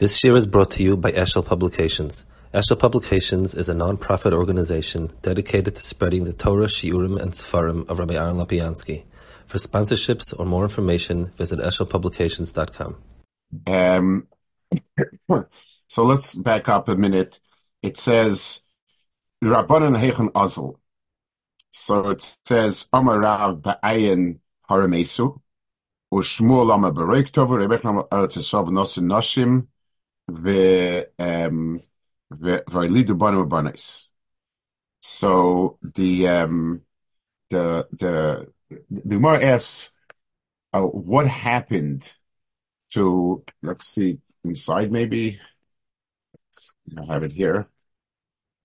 This 0.00 0.24
year 0.24 0.34
is 0.34 0.48
brought 0.48 0.72
to 0.72 0.82
you 0.82 0.96
by 0.96 1.12
Eshel 1.12 1.46
Publications. 1.46 2.26
Eshel 2.52 2.76
Publications 2.76 3.54
is 3.54 3.68
a 3.68 3.74
non-profit 3.74 4.32
organization 4.32 5.12
dedicated 5.22 5.76
to 5.76 5.82
spreading 5.84 6.24
the 6.24 6.32
Torah, 6.32 6.66
Shiurim, 6.66 7.16
and 7.22 7.30
Sefarim 7.30 7.88
of 7.88 8.00
Rabbi 8.00 8.14
Aaron 8.14 8.34
Lapiansky. 8.34 9.04
For 9.46 9.58
sponsorships 9.58 10.34
or 10.36 10.46
more 10.46 10.64
information, 10.64 11.26
visit 11.36 11.60
eshelpublications.com. 11.60 12.96
Um, 13.68 14.26
so 15.86 16.02
let's 16.02 16.34
back 16.34 16.68
up 16.68 16.88
a 16.88 16.96
minute. 16.96 17.38
It 17.80 17.96
says, 17.96 18.62
Rabbanan 19.44 19.96
Heichen 19.96 20.32
Azel. 20.34 20.80
So 21.70 22.10
it 22.10 22.36
says, 22.44 22.88
Amarav 22.92 23.62
Ba'ayin 23.62 24.40
Haramesu, 24.68 25.40
Ushmuel 26.12 26.74
Amar 26.74 26.90
Bareik 26.90 27.30
Tovu, 27.30 27.64
Rebech 27.64 27.82
Nosin 27.82 29.04
Noshim, 29.04 29.68
so 35.00 35.78
the 35.82 36.28
um, 36.28 36.82
the 37.50 37.88
the 37.92 38.52
the 38.90 39.02
Gemara 39.02 39.44
asks, 39.44 39.90
uh, 40.72 40.82
what 40.82 41.26
happened 41.28 42.12
to 42.92 43.44
let's 43.62 43.86
see 43.88 44.20
inside 44.44 44.92
maybe 44.92 45.40
I 46.98 47.04
have 47.12 47.22
it 47.22 47.32
here. 47.32 47.68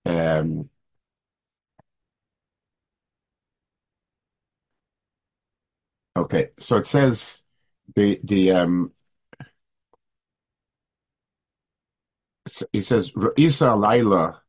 Um, 0.04 0.70
okay, 6.16 6.50
so 6.58 6.76
it 6.78 6.86
says 6.86 7.40
the 7.94 8.20
the 8.24 8.52
um, 8.52 8.92
he 12.72 12.80
says, 12.80 13.12
Isa 13.36 13.74
Laila, 13.74 14.40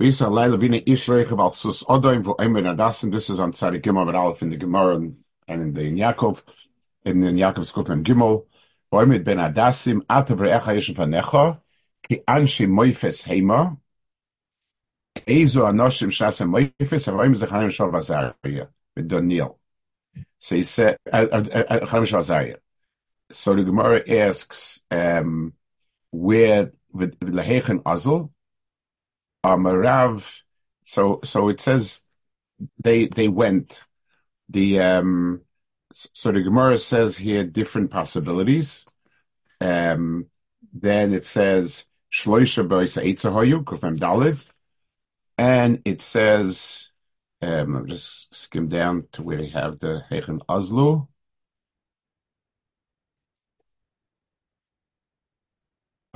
Isa 0.00 0.28
Laila 0.28 0.58
Vina 0.58 0.80
Ishreich 0.80 1.30
al 1.38 1.50
Sus 1.50 1.82
Odoim 1.84 2.22
Vo'emer 2.22 2.62
Nadasim. 2.62 3.10
This 3.10 3.30
is 3.30 3.40
on 3.40 3.52
Tzadik 3.52 3.82
Gimel 3.82 4.06
but 4.06 4.14
Aleph 4.14 4.42
in 4.42 4.50
the 4.50 4.56
Gemara 4.56 4.96
and, 4.96 5.16
and 5.48 5.62
in 5.62 5.72
the 5.72 5.82
in 5.82 5.96
Yaakov, 5.96 6.42
and 7.04 7.24
in 7.24 7.36
Yaakov's 7.36 7.72
Kufman 7.72 8.04
Gimel. 8.04 8.46
Vo'emer 8.92 9.24
Ben 9.24 9.38
Adasim 9.38 10.02
Ata 10.08 10.36
Bre'echa 10.36 10.76
Yeshim 10.76 10.96
Panecha 10.96 11.60
Ki 12.08 12.20
Anshi 12.28 12.66
Moifes 12.68 13.24
Heima 13.24 13.78
Ezo 15.26 15.64
Anoshim 15.64 16.08
Shasem 16.08 16.50
Moifes 16.50 17.12
Avoim 17.12 17.34
Zechanim 17.34 17.70
Shal 17.70 17.90
Vazaria 17.90 18.68
with 18.94 19.08
Daniel. 19.08 19.58
So 20.38 20.56
he 20.56 20.62
said, 20.62 20.98
uh, 21.12 21.26
uh, 21.32 21.64
uh, 21.68 22.56
so 23.30 23.54
the 23.54 23.64
Gemara 23.64 24.02
asks 24.08 24.80
um, 24.90 25.54
where 26.10 26.72
with 26.96 27.18
lehechen 27.20 27.82
azel. 27.86 28.32
Amarav. 29.44 30.40
So 30.82 31.20
so 31.24 31.48
it 31.48 31.60
says 31.60 32.00
they 32.82 33.06
they 33.06 33.28
went. 33.28 33.80
The 34.48 34.80
um 34.80 35.42
so 35.92 36.32
the 36.32 36.42
Gemara 36.42 36.78
says 36.78 37.16
here 37.16 37.44
different 37.44 37.90
possibilities. 37.90 38.86
Um 39.60 40.26
then 40.72 41.14
it 41.14 41.24
says 41.24 41.86
Shloisha 42.12 42.66
Kufem. 43.64 44.52
And 45.38 45.82
it 45.84 46.02
says 46.02 46.90
um, 47.42 47.76
I'll 47.76 47.84
just 47.84 48.34
skim 48.34 48.68
down 48.68 49.08
to 49.12 49.22
where 49.22 49.38
they 49.38 49.48
have 49.48 49.78
the 49.78 50.04
Hechen 50.10 50.40
Azlu. 50.48 51.08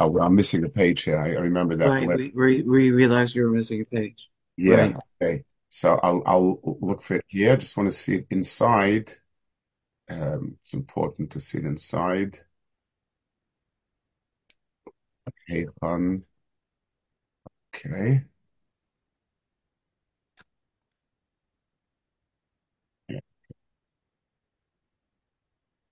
Oh, 0.01 0.19
I'm 0.19 0.35
missing 0.35 0.65
a 0.65 0.69
page 0.71 1.03
here. 1.03 1.21
I, 1.21 1.29
remember 1.29 1.77
that. 1.77 1.87
Right, 1.87 2.09
we, 2.09 2.33
we, 2.35 2.63
we 2.63 2.91
realized 2.91 3.35
you 3.35 3.43
were 3.43 3.51
missing 3.51 3.83
a 3.83 3.85
page. 3.85 4.31
Yeah. 4.57 4.77
Right. 4.77 4.97
Okay. 5.23 5.45
So 5.69 6.01
I'll 6.03 6.23
I'll 6.25 6.59
look 6.81 7.03
for 7.03 7.17
it 7.17 7.25
here. 7.29 7.53
I 7.53 7.57
just 7.57 7.77
want 7.77 7.91
to 7.91 7.97
see 7.97 8.17
it 8.17 8.27
inside. 8.31 9.13
Um, 10.09 10.57
it's 10.65 10.73
important 10.73 11.31
to 11.33 11.41
see 11.41 11.59
it 11.59 11.67
inside. 11.67 12.39
Okay. 15.49 15.67
Okay. 17.75 18.23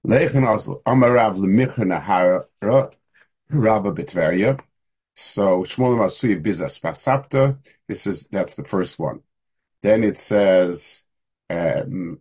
Leichen 0.03 0.45
als 0.45 0.69
Amarav 0.87 1.37
lemichana 1.37 2.01
hara 2.01 2.47
Rabba 3.51 3.93
Bitveria. 3.93 4.61
So 5.15 5.63
Shmuel 5.65 5.97
Masuya 5.97 6.43
Bizas 6.43 6.81
Pasapta. 6.81 7.59
This 7.87 8.07
is 8.07 8.27
that's 8.31 8.55
the 8.55 8.65
first 8.65 8.99
one. 8.99 9.23
Then 9.83 10.05
it 10.05 10.19
says 10.19 11.05
um, 11.51 12.21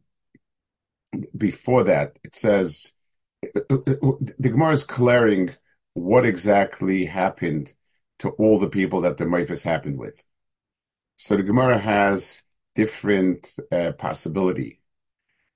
before 1.36 1.84
that 1.84 2.18
it 2.24 2.36
says 2.36 2.94
the 3.42 4.36
Gemara 4.40 4.74
is 4.74 4.84
clearing 4.84 5.56
what 5.94 6.26
exactly 6.26 7.06
happened 7.06 7.74
to 8.20 8.30
all 8.30 8.60
the 8.60 8.70
people 8.70 9.02
that 9.02 9.18
the 9.18 9.26
Maifis 9.26 9.64
happened 9.64 9.98
with. 9.98 10.22
So 11.18 11.36
the 11.38 11.44
Gemara 11.44 11.78
has 11.78 12.42
different 12.76 13.54
uh, 13.72 13.94
possibility. 13.94 14.82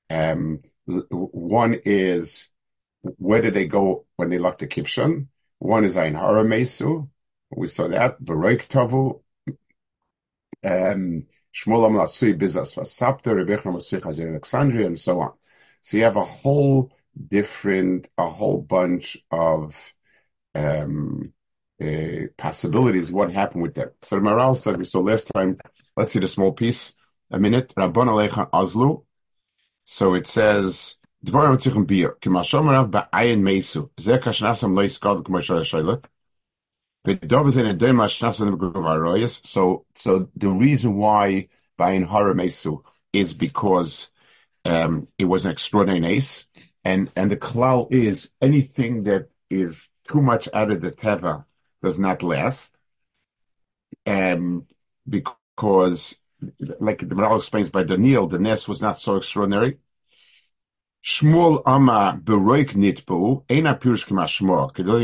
Um, 0.09 0.61
one 1.09 1.79
is 1.85 2.49
where 3.01 3.41
did 3.41 3.53
they 3.53 3.67
go 3.67 4.05
when 4.15 4.29
they 4.29 4.37
left 4.37 4.59
the 4.59 4.67
Kivshan? 4.67 5.27
One 5.61 5.85
is 5.85 5.95
Ein 5.95 6.15
Haramesu. 6.15 7.07
We 7.55 7.67
saw 7.67 7.87
that. 7.87 8.19
Baroik 8.19 8.67
Tavu. 8.67 9.21
Um, 10.63 11.27
Lasui 11.67 12.33
Bizas 12.33 12.73
Vasapta, 12.73 13.35
Rebecca 13.35 13.69
Masui 13.69 14.01
Chazir 14.01 14.27
Alexandria, 14.29 14.87
and 14.87 14.99
so 14.99 15.21
on. 15.21 15.33
So 15.81 15.97
you 15.97 16.03
have 16.03 16.15
a 16.15 16.23
whole 16.23 16.91
different, 17.27 18.07
a 18.17 18.27
whole 18.27 18.59
bunch 18.59 19.17
of 19.29 19.93
um, 20.55 21.31
uh, 21.79 22.21
possibilities. 22.37 23.11
What 23.11 23.31
happened 23.31 23.61
with 23.61 23.75
them? 23.75 23.91
So 24.01 24.15
the 24.15 24.21
Maral 24.23 24.57
said 24.57 24.77
we 24.79 24.85
saw 24.85 25.01
last 25.01 25.29
time. 25.31 25.59
Let's 25.95 26.11
see 26.11 26.19
the 26.19 26.27
small 26.27 26.53
piece. 26.53 26.91
A 27.29 27.37
minute. 27.37 27.71
Rabbon 27.77 28.07
Alecha 28.07 28.49
Azlu. 28.49 29.05
So 29.85 30.15
it 30.15 30.25
says 30.25 30.95
Ba'ayin. 31.23 33.09
Zeh 33.97 34.19
kashnasam 34.19 34.73
So, 39.45 39.85
so 39.95 40.29
the 40.35 40.49
reason 40.49 40.97
why 40.97 41.47
ba'ayin 41.79 42.07
hara 42.07 42.35
is 43.13 43.33
because 43.33 44.09
um, 44.65 45.07
it 45.17 45.25
was 45.25 45.45
an 45.45 45.51
extraordinary 45.51 46.15
ace. 46.15 46.45
And, 46.83 47.11
and 47.15 47.29
the 47.29 47.37
klal 47.37 47.91
is 47.91 48.31
anything 48.41 49.03
that 49.03 49.29
is 49.49 49.89
too 50.07 50.21
much 50.21 50.49
out 50.53 50.71
of 50.71 50.81
the 50.81 50.91
teva 50.91 51.45
does 51.83 51.99
not 51.99 52.23
last. 52.23 52.75
Um, 54.07 54.65
because 55.07 56.17
like 56.79 56.99
the 56.99 57.15
Maral 57.15 57.37
explains 57.37 57.69
by 57.69 57.83
Daniel, 57.83 58.27
the 58.27 58.39
nest 58.39 58.67
was 58.67 58.81
not 58.81 58.99
so 58.99 59.15
extraordinary. 59.15 59.77
Shmuel 61.03 61.63
Nitbu, 61.63 63.43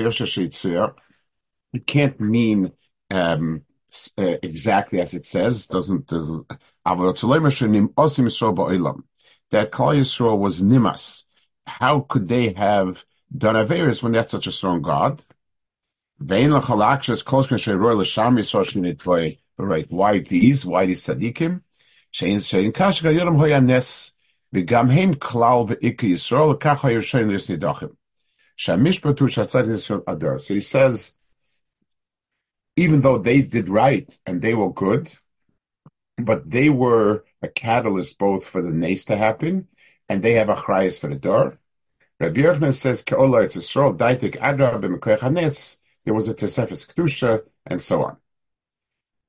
Yosha 0.03 0.93
It 1.73 1.87
can't 1.87 2.19
mean 2.19 2.71
um, 3.09 3.63
uh, 4.17 4.37
exactly 4.43 5.01
as 5.01 5.13
it 5.13 5.25
says, 5.25 5.65
doesn't, 5.65 6.07
doesn't 6.07 6.51
that 9.51 9.71
Klal 9.71 9.97
Yisrael 9.97 10.37
was 10.37 10.61
Nimas. 10.61 11.23
How 11.65 12.01
could 12.01 12.27
they 12.27 12.53
have 12.53 13.03
done 13.35 13.55
Averis 13.55 14.03
when 14.03 14.13
that's 14.13 14.31
such 14.31 14.47
a 14.47 14.51
strong 14.51 14.81
God? 14.81 15.21
Why 16.19 16.47
these? 20.19 20.65
Why 20.65 20.85
these 20.85 21.05
tzaddikim? 21.05 21.61
Shein 24.54 24.66
shein 24.66 24.70
kash 24.70 24.84
gayoram 24.84 24.88
hoya 24.88 24.88
nes 24.88 24.88
וגם 24.88 24.90
הם 24.90 25.14
כלל 25.14 25.64
ואיקי 25.68 26.06
ישראל, 26.06 26.56
ככה 26.60 26.92
ירשן 26.92 27.28
לסנידחים. 27.28 27.88
שהמשפט 28.56 29.20
הוא 29.20 29.28
שהצד 29.28 29.64
ישראל 29.74 30.00
אדר. 30.06 30.36
So 30.38 30.54
he 30.54 30.60
says, 30.60 31.14
even 32.76 33.00
though 33.00 33.18
they 33.18 33.42
did 33.42 33.68
right 33.68 34.18
and 34.26 34.42
they 34.42 34.54
were 34.54 34.72
good, 34.72 35.08
but 36.18 36.50
they 36.50 36.68
were 36.68 37.24
a 37.42 37.48
catalyst 37.48 38.18
both 38.18 38.46
for 38.46 38.62
the 38.62 38.70
nace 38.70 39.04
to 39.06 39.16
happen, 39.16 39.68
and 40.08 40.22
they 40.22 40.34
have 40.34 40.50
a 40.50 40.54
chrayas 40.54 40.98
for 40.98 41.08
the 41.08 41.16
door. 41.16 41.58
Rabbi 42.20 42.42
Yochanan 42.42 42.74
says, 42.74 43.02
Ke'ola 43.02 43.44
it's 43.44 43.56
Yisrael, 43.56 43.96
daitik 43.96 44.38
adra 44.38 44.80
b'mekoyach 44.80 45.20
hanes, 45.20 45.78
there 46.04 46.14
was 46.14 46.28
a 46.28 46.34
tesefes 46.34 46.86
kedusha, 46.86 47.42
and 47.66 47.80
so 47.80 48.04
on. 48.04 48.16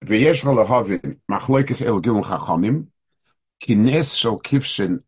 V'yesh 0.06 0.44
lahavin, 0.44 1.18
machloikis 1.32 1.82
el 1.86 2.02
gilum 2.02 2.24
chachamim, 2.24 2.88
kines 3.64 4.18
shel 4.18 4.40
kivshin 4.40 5.02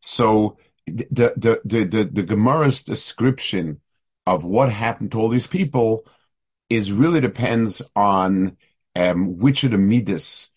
so 0.00 0.58
the, 0.86 1.32
the, 1.36 1.60
the, 1.64 1.84
the, 1.84 2.04
the 2.04 2.22
Gemara's 2.22 2.82
description 2.82 3.80
of 4.26 4.44
what 4.44 4.70
happened 4.70 5.12
to 5.12 5.20
all 5.20 5.28
these 5.28 5.46
people 5.46 6.06
is 6.68 6.92
really 6.92 7.20
depends 7.20 7.82
on 7.94 8.56
um, 8.96 9.38
which 9.38 9.64
of 9.64 9.70
the 9.70 9.78
midas. 9.78 10.50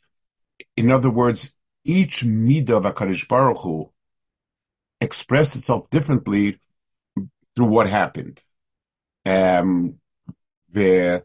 In 0.75 0.92
other 0.92 1.09
words, 1.09 1.53
each 1.83 2.24
midah 2.24 2.71
of 2.71 2.83
Hakadosh 2.83 3.27
Baruch 3.27 3.59
Hu 3.59 3.92
expressed 5.00 5.56
itself 5.56 5.89
differently 5.89 6.59
through 7.56 7.65
what 7.65 7.89
happened. 7.89 8.42
Um, 9.25 10.00
the 10.71 11.24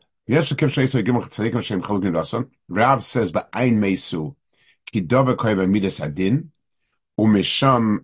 Rav 2.69 3.05
says, 3.05 3.33
"Ba'ain 3.33 3.75
mesu 3.79 4.35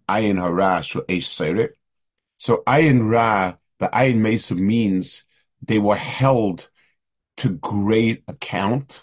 ayin 0.08 0.38
hara 0.38 0.82
So 2.38 2.62
ayin 2.66 3.10
ra 3.10 3.56
ba'ayin 3.80 4.16
mesu 4.16 4.54
means 4.54 5.24
they 5.62 5.78
were 5.78 5.96
held 5.96 6.68
to 7.38 7.50
great 7.50 8.22
account. 8.28 9.02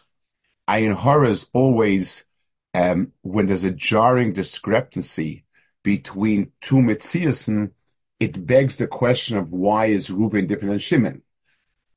Ayin 0.68 0.96
hara 0.96 1.30
is 1.30 1.50
always 1.54 2.26
um, 2.74 3.12
when 3.22 3.48
there's 3.48 3.64
a 3.64 3.72
jarring 3.72 4.34
discrepancy 4.34 5.46
between 5.84 6.52
two 6.62 6.78
mitziasen, 6.78 7.72
it 8.20 8.46
begs 8.46 8.78
the 8.78 8.88
question 8.88 9.38
of 9.38 9.52
why 9.52 9.88
is 9.88 10.10
Reuven 10.10 10.48
different 10.48 10.72
than 10.72 10.80
Shimon? 10.80 11.22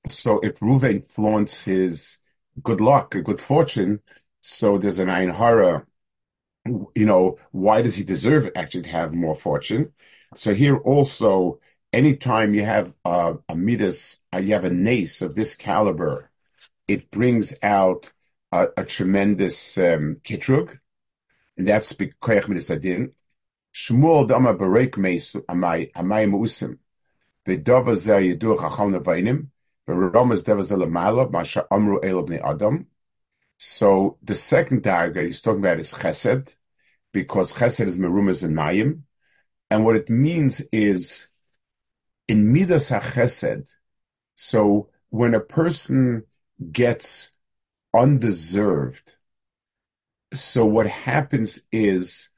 So 0.09 0.41
if 0.41 0.59
Reuven 0.61 1.07
flaunts 1.07 1.63
his 1.63 2.19
good 2.63 2.81
luck, 2.81 3.11
good 3.11 3.41
fortune, 3.41 4.01
so 4.47 4.79
there's 4.79 5.01
an 5.01 5.11
Ein 5.11 5.31
Hara, 5.31 5.85
you 6.67 7.05
know, 7.05 7.39
why 7.51 7.83
does 7.83 7.97
he 7.97 8.05
deserve 8.05 8.49
actually 8.55 8.83
to 8.83 8.91
have 8.91 9.13
more 9.13 9.35
fortune? 9.35 9.93
So 10.35 10.55
here 10.55 10.77
also, 10.77 11.59
anytime 11.93 12.55
you 12.55 12.65
have 12.65 12.95
a, 13.05 13.37
midas, 13.55 14.19
uh, 14.33 14.39
you 14.39 14.53
have 14.53 14.65
a 14.65 14.71
nace 14.71 15.21
of 15.21 15.35
this 15.35 15.57
caliber, 15.57 16.31
it 16.87 17.11
brings 17.11 17.55
out 17.63 18.13
a, 18.53 18.69
a 18.77 18.85
tremendous 18.85 19.77
um, 19.79 20.17
kitrug, 20.23 20.79
and 21.57 21.67
that's 21.67 21.93
koyach 21.93 22.49
midas 22.49 22.71
adin. 22.71 23.13
Shmuel 23.75 24.29
dama 24.29 24.55
berek 24.55 24.93
meisu 24.93 25.45
amai 25.47 25.91
amai 25.93 26.29
musim. 26.31 26.79
V'dova 27.47 27.97
zeh 27.97 28.37
lemala 29.87 31.31
masha 31.31 31.67
amru 31.71 32.01
adam. 32.45 32.87
So 33.59 34.19
the 34.23 34.35
second 34.35 34.83
darga 34.83 35.25
he's 35.25 35.43
talking 35.43 35.61
about 35.61 35.81
is 35.81 35.93
chesed, 35.93 36.55
because 37.13 37.53
chesed 37.53 37.87
is 37.87 37.99
merumas 37.99 38.45
and 38.45 38.57
mayim, 38.57 39.03
and 39.71 39.85
what 39.85 39.97
it 39.97 40.11
means 40.11 40.63
is 40.73 41.29
in 42.29 42.53
midas 42.53 42.91
chesed. 42.91 43.69
So 44.37 44.91
when 45.11 45.35
a 45.35 45.41
person 45.41 46.25
gets 46.73 47.31
undeserved. 47.97 49.17
So 50.35 50.67
what 50.67 50.87
happens 50.87 51.61
is 51.73 52.29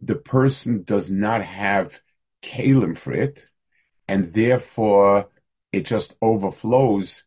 the 0.00 0.14
person 0.14 0.84
does 0.84 1.10
not 1.10 1.42
have 1.42 2.00
kalim 2.42 2.96
for 2.96 3.12
it, 3.12 3.48
and 4.06 4.32
therefore 4.32 5.28
it 5.72 5.84
just 5.84 6.16
overflows, 6.22 7.24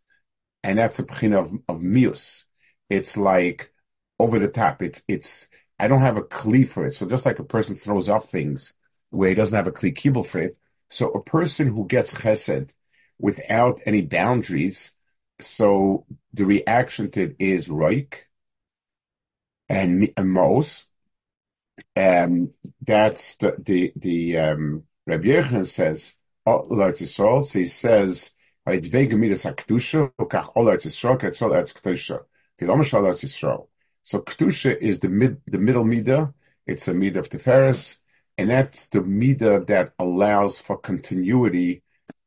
and 0.64 0.80
that's 0.80 1.00
a 1.00 1.04
pchin 1.04 1.34
of, 1.34 1.54
of 1.68 1.82
mius. 1.82 2.46
It's 2.92 3.18
like 3.18 3.74
over 4.20 4.40
the 4.40 4.50
top. 4.50 4.82
It's 4.84 5.04
it's 5.08 5.48
I 5.80 5.88
don't 5.88 6.02
have 6.02 6.18
a 6.18 6.24
kli 6.24 6.68
for 6.68 6.86
it. 6.86 6.94
So 6.94 7.08
just 7.08 7.26
like 7.26 7.40
a 7.40 7.44
person 7.46 7.76
throws 7.76 8.10
up 8.10 8.30
things 8.30 8.76
where 9.12 9.30
he 9.30 9.36
doesn't 9.36 9.56
have 9.56 9.68
a 9.68 9.72
kli 9.72 9.96
kibble 9.96 10.24
for 10.26 10.40
it, 10.42 10.58
so 10.90 11.12
a 11.12 11.24
person 11.24 11.68
who 11.70 11.88
gets 11.88 12.14
chesed 12.16 12.72
without 13.20 13.82
any 13.86 14.02
boundaries 14.02 14.92
so 15.42 16.06
the 16.34 16.46
reaction 16.46 17.12
to 17.12 17.24
it 17.24 17.36
is 17.40 17.70
Reich 17.70 18.30
and, 19.70 20.12
and 20.18 20.30
Mos. 20.30 20.88
Um, 21.96 22.54
that's 22.82 23.36
the 23.36 23.56
the 23.60 23.94
the 23.96 24.38
um, 24.38 24.84
Rabbi 25.06 25.26
Yochanan 25.26 25.66
says 25.68 26.14
all 26.46 26.68
Eretz 26.70 27.02
Yisrael. 27.02 27.46
So 27.46 27.60
he 27.60 27.66
says 27.66 28.32
Vayidvei 28.68 29.12
Gemidas 29.12 29.46
Hakdusha 29.52 30.12
Lokach 30.20 30.52
All 30.56 30.66
Eretz 30.66 30.86
Yisrael 30.86 31.20
Ketzol 31.20 31.52
Eretz 31.52 31.74
Kedusha. 31.74 32.24
So 32.62 34.20
Kedusha 34.20 34.78
is 34.78 35.00
the 35.00 35.10
mid 35.10 35.42
the 35.48 35.58
middle 35.58 35.84
midah. 35.84 36.34
It's 36.68 36.88
a 36.88 36.94
midah 36.94 37.18
of 37.18 37.30
Tiferes, 37.30 37.98
and 38.38 38.50
that's 38.50 38.88
the 38.88 39.00
midah 39.00 39.68
that 39.68 39.94
allows 40.00 40.60
for 40.60 40.78
continuity 40.78 41.84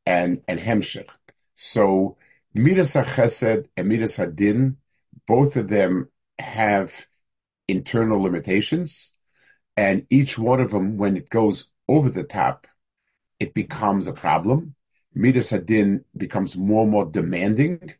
and 0.07 0.43
and 0.49 0.59
hemshech. 0.59 1.09
So 1.55 2.17
Midas 2.53 2.95
HaChesed 2.95 3.67
and 3.77 3.89
Midas 3.89 4.17
HaDin, 4.17 4.77
both 5.27 5.57
of 5.57 5.69
them 5.69 6.09
have 6.39 7.07
internal 7.67 8.21
limitations, 8.21 9.13
and 9.77 10.07
each 10.11 10.39
one 10.39 10.61
of 10.61 10.71
them, 10.71 10.97
when 10.97 11.17
it 11.17 11.31
goes 11.31 11.67
over 11.89 12.11
the 12.11 12.23
top, 12.25 12.67
it 13.41 13.55
becomes 13.55 14.07
a 14.07 14.13
problem. 14.13 14.75
Midas 15.15 15.51
HaDin 15.53 16.05
becomes 16.17 16.57
more 16.57 16.83
and 16.83 16.93
more 16.93 17.05
demanding. 17.05 17.95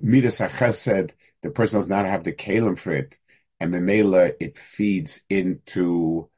Midas 0.00 0.38
HaChesed, 0.38 1.10
the 1.44 1.50
person 1.50 1.78
does 1.78 1.88
not 1.88 2.06
have 2.06 2.24
the 2.24 2.32
kalim 2.32 2.76
for 2.78 2.92
it, 2.92 3.18
and 3.60 3.72
Memela, 3.72 4.34
it 4.40 4.58
feeds 4.58 5.22
into 5.30 6.28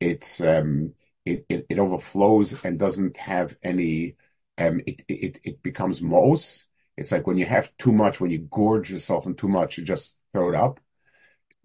its, 0.00 0.40
um, 0.40 0.94
it, 1.26 1.44
it, 1.50 1.66
it 1.68 1.78
overflows 1.78 2.54
and 2.64 2.78
doesn't 2.78 3.18
have 3.18 3.56
any, 3.62 4.16
um, 4.58 4.80
it, 4.86 5.02
it, 5.08 5.40
it 5.44 5.62
becomes 5.62 6.00
mos, 6.00 6.66
it's 6.96 7.12
like 7.12 7.26
when 7.26 7.36
you 7.38 7.46
have 7.46 7.76
too 7.78 7.92
much, 7.92 8.20
when 8.20 8.30
you 8.30 8.38
gorge 8.50 8.90
yourself 8.90 9.26
in 9.26 9.34
too 9.34 9.48
much, 9.48 9.78
you 9.78 9.84
just 9.84 10.16
throw 10.32 10.48
it 10.50 10.54
up. 10.54 10.80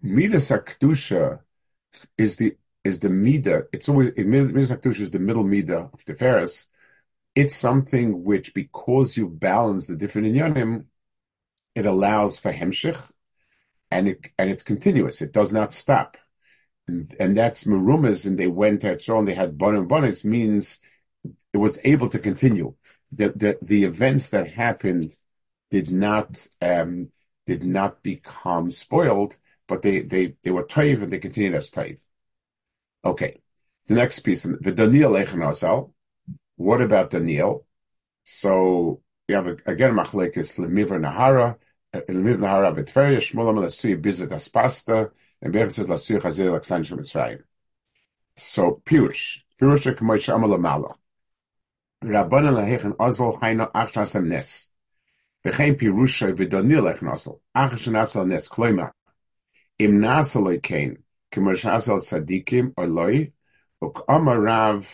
Midas 0.02 0.50
Akdusha 0.50 1.40
is 2.16 2.36
the 2.36 2.56
is 2.84 3.00
the 3.00 3.10
mida. 3.10 3.64
It's 3.72 3.88
always 3.88 4.12
Midas 4.16 4.70
Akdusha 4.70 5.00
is 5.00 5.10
the 5.10 5.18
middle 5.18 5.44
mida 5.44 5.90
of 5.92 6.04
the 6.06 6.14
Ferris. 6.14 6.66
It's 7.34 7.54
something 7.54 8.24
which, 8.24 8.54
because 8.54 9.16
you've 9.16 9.38
balanced 9.38 9.88
the 9.88 9.96
different 9.96 10.28
inyanim, 10.28 10.86
it 11.78 11.86
allows 11.86 12.38
for 12.38 12.52
hemshich, 12.52 13.00
and 13.90 14.08
it 14.08 14.30
and 14.38 14.50
it's 14.50 14.62
continuous. 14.62 15.22
It 15.22 15.32
does 15.32 15.52
not 15.52 15.72
stop, 15.72 16.16
and, 16.86 17.14
and 17.18 17.36
that's 17.36 17.64
merumas. 17.64 18.26
And 18.26 18.38
they 18.38 18.48
went 18.48 18.84
so 19.00 19.18
and 19.18 19.26
they 19.28 19.34
had 19.34 19.58
bon 19.58 19.76
and 19.76 20.24
means 20.24 20.78
it 21.52 21.58
was 21.58 21.78
able 21.84 22.08
to 22.10 22.18
continue 22.18 22.74
the, 23.12 23.32
the, 23.34 23.58
the 23.62 23.84
events 23.84 24.30
that 24.30 24.50
happened 24.50 25.16
did 25.70 25.90
not 25.90 26.46
um, 26.60 27.10
did 27.46 27.64
not 27.64 28.02
become 28.02 28.70
spoiled, 28.70 29.36
but 29.66 29.82
they 29.82 30.00
they 30.00 30.34
they 30.42 30.50
were 30.50 30.64
taiv 30.64 31.02
and 31.02 31.12
they 31.12 31.18
continued 31.18 31.54
as 31.54 31.70
taiv. 31.70 32.02
Okay, 33.04 33.40
the 33.86 33.94
next 33.94 34.20
piece, 34.20 34.42
the 34.42 34.72
Daniel 34.72 35.12
Echanazal. 35.12 35.92
What 36.56 36.82
about 36.82 37.10
Daniel? 37.10 37.66
So 38.24 39.02
we 39.28 39.34
have 39.34 39.46
again 39.46 39.92
machlekes 39.92 40.58
lemiver 40.58 40.98
nahara, 40.98 41.56
nahara 41.94 42.74
shmulam 42.74 43.58
lasui 43.58 44.00
bizet 44.00 44.30
aspasta, 44.30 45.10
and 45.40 45.54
chazir 45.54 45.86
laksan 45.86 46.84
shemitzrayim. 46.84 47.42
So 48.36 48.82
pirush, 48.84 49.38
pirush 49.60 49.94
k'moy 49.96 50.18
shamal 50.18 50.56
lamalo. 50.56 50.94
Rabbanan 52.04 52.54
lahechen 52.54 52.96
azal 52.96 53.40
haino 53.40 53.70
achnas 53.72 54.20
nes. 54.22 54.70
V'chein 55.44 55.78
pirusha 55.78 56.32
v'donil 56.32 56.94
echnasel. 56.94 57.40
Achas 57.56 57.78
shenasel 57.78 58.26
nes 58.26 58.48
kloima. 58.48 58.92
Im 59.78 60.00
nasel 60.00 60.42
oikein, 60.42 60.98
k'mor 61.32 61.56
shenasel 61.56 62.00
tzadikim 62.00 62.74
oloi, 62.74 63.32
uk 63.80 64.04
amarav 64.08 64.86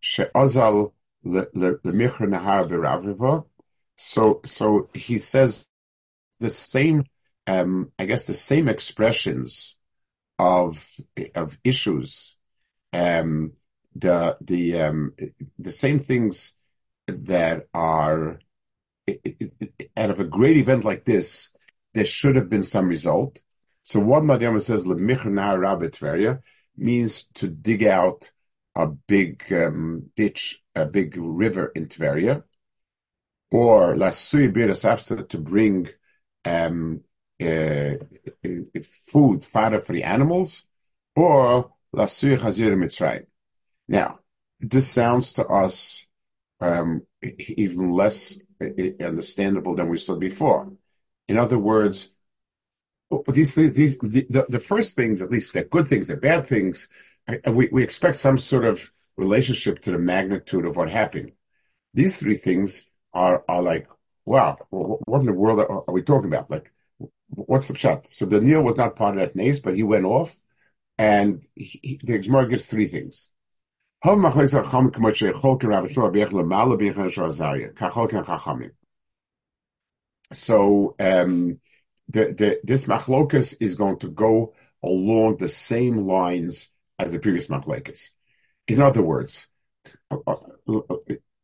she'ozal 0.00 0.92
lemichra 1.24 2.26
nahar 2.28 2.68
b'ravrivo. 2.68 3.44
So, 3.96 4.40
so 4.44 4.88
he 4.94 5.18
says 5.18 5.66
the 6.40 6.50
same, 6.50 7.04
um, 7.46 7.92
I 7.98 8.06
guess 8.06 8.26
the 8.26 8.34
same 8.34 8.68
expressions 8.68 9.76
of, 10.38 10.84
of 11.34 11.58
issues, 11.62 12.36
um, 12.92 13.52
the 13.94 14.36
the 14.40 14.80
um, 14.80 15.14
the 15.58 15.72
same 15.72 15.98
things 15.98 16.52
that 17.06 17.66
are 17.74 18.38
out 19.96 20.10
of 20.10 20.20
a 20.20 20.24
great 20.24 20.56
event 20.56 20.84
like 20.84 21.04
this, 21.04 21.48
there 21.94 22.04
should 22.04 22.36
have 22.36 22.48
been 22.48 22.62
some 22.62 22.86
result. 22.88 23.40
So 23.82 23.98
what 24.00 24.22
Madhyama 24.22 24.60
says 24.60 24.84
Tveria 24.84 26.40
means 26.76 27.24
to 27.34 27.48
dig 27.48 27.82
out 27.84 28.30
a 28.76 28.86
big 28.86 29.44
um, 29.52 30.10
ditch, 30.16 30.62
a 30.74 30.86
big 30.86 31.16
river 31.16 31.72
in 31.74 31.88
Tveria, 31.88 32.44
or 33.50 33.94
Lasui 33.94 34.52
Bir 34.52 34.72
to 35.28 35.38
bring 35.38 35.88
um, 36.44 37.00
uh, 37.40 37.94
food, 38.84 39.44
fodder 39.44 39.80
for 39.80 39.92
the 39.92 40.04
animals, 40.04 40.64
or 41.16 41.72
Lasui 41.94 42.38
Chazir 42.38 42.74
Mitzrayim. 42.76 43.26
Now, 43.88 44.20
this 44.60 44.88
sounds 44.88 45.32
to 45.34 45.46
us 45.46 46.06
um, 46.60 47.02
even 47.22 47.92
less 47.92 48.38
understandable 48.60 49.74
than 49.74 49.88
we 49.88 49.98
saw 49.98 50.16
before. 50.16 50.72
In 51.28 51.38
other 51.38 51.58
words, 51.58 52.10
these 53.28 53.54
these 53.54 53.96
the, 53.98 54.46
the 54.48 54.60
first 54.60 54.94
things, 54.94 55.22
at 55.22 55.30
least 55.30 55.52
they're 55.52 55.64
good 55.64 55.88
things, 55.88 56.06
they're 56.06 56.16
bad 56.16 56.46
things. 56.46 56.88
We 57.46 57.68
we 57.72 57.82
expect 57.82 58.18
some 58.18 58.38
sort 58.38 58.64
of 58.64 58.92
relationship 59.16 59.80
to 59.82 59.90
the 59.92 59.98
magnitude 59.98 60.64
of 60.66 60.76
what 60.76 60.90
happened. 60.90 61.32
These 61.94 62.18
three 62.18 62.36
things 62.36 62.84
are 63.12 63.44
are 63.48 63.62
like, 63.62 63.88
wow, 64.24 64.58
what 64.70 65.20
in 65.20 65.26
the 65.26 65.32
world 65.32 65.60
are, 65.60 65.92
we 65.92 66.02
talking 66.02 66.32
about? 66.32 66.50
Like, 66.50 66.72
what's 67.28 67.68
the 67.68 67.76
shot? 67.76 68.06
So 68.10 68.26
Daniel 68.26 68.62
was 68.62 68.76
not 68.76 68.96
part 68.96 69.16
of 69.16 69.20
that 69.20 69.36
nace, 69.36 69.60
but 69.60 69.74
he 69.74 69.82
went 69.82 70.04
off, 70.04 70.34
and 70.98 71.42
he, 71.54 72.00
the 72.02 72.18
Gemara 72.18 72.48
gives 72.48 72.66
three 72.66 72.88
things. 72.88 73.30
So 80.32 80.94
um, 80.98 81.60
the, 82.08 82.32
the, 82.32 82.60
this 82.64 82.84
machlokas 82.84 83.54
is 83.60 83.74
going 83.74 83.98
to 83.98 84.08
go 84.08 84.54
along 84.82 85.36
the 85.36 85.48
same 85.48 85.98
lines 85.98 86.68
as 86.98 87.12
the 87.12 87.18
previous 87.18 87.48
machlokas. 87.48 88.08
In 88.68 88.80
other 88.80 89.02
words, 89.02 89.48
uh, 90.10 90.18
uh, 90.26 90.36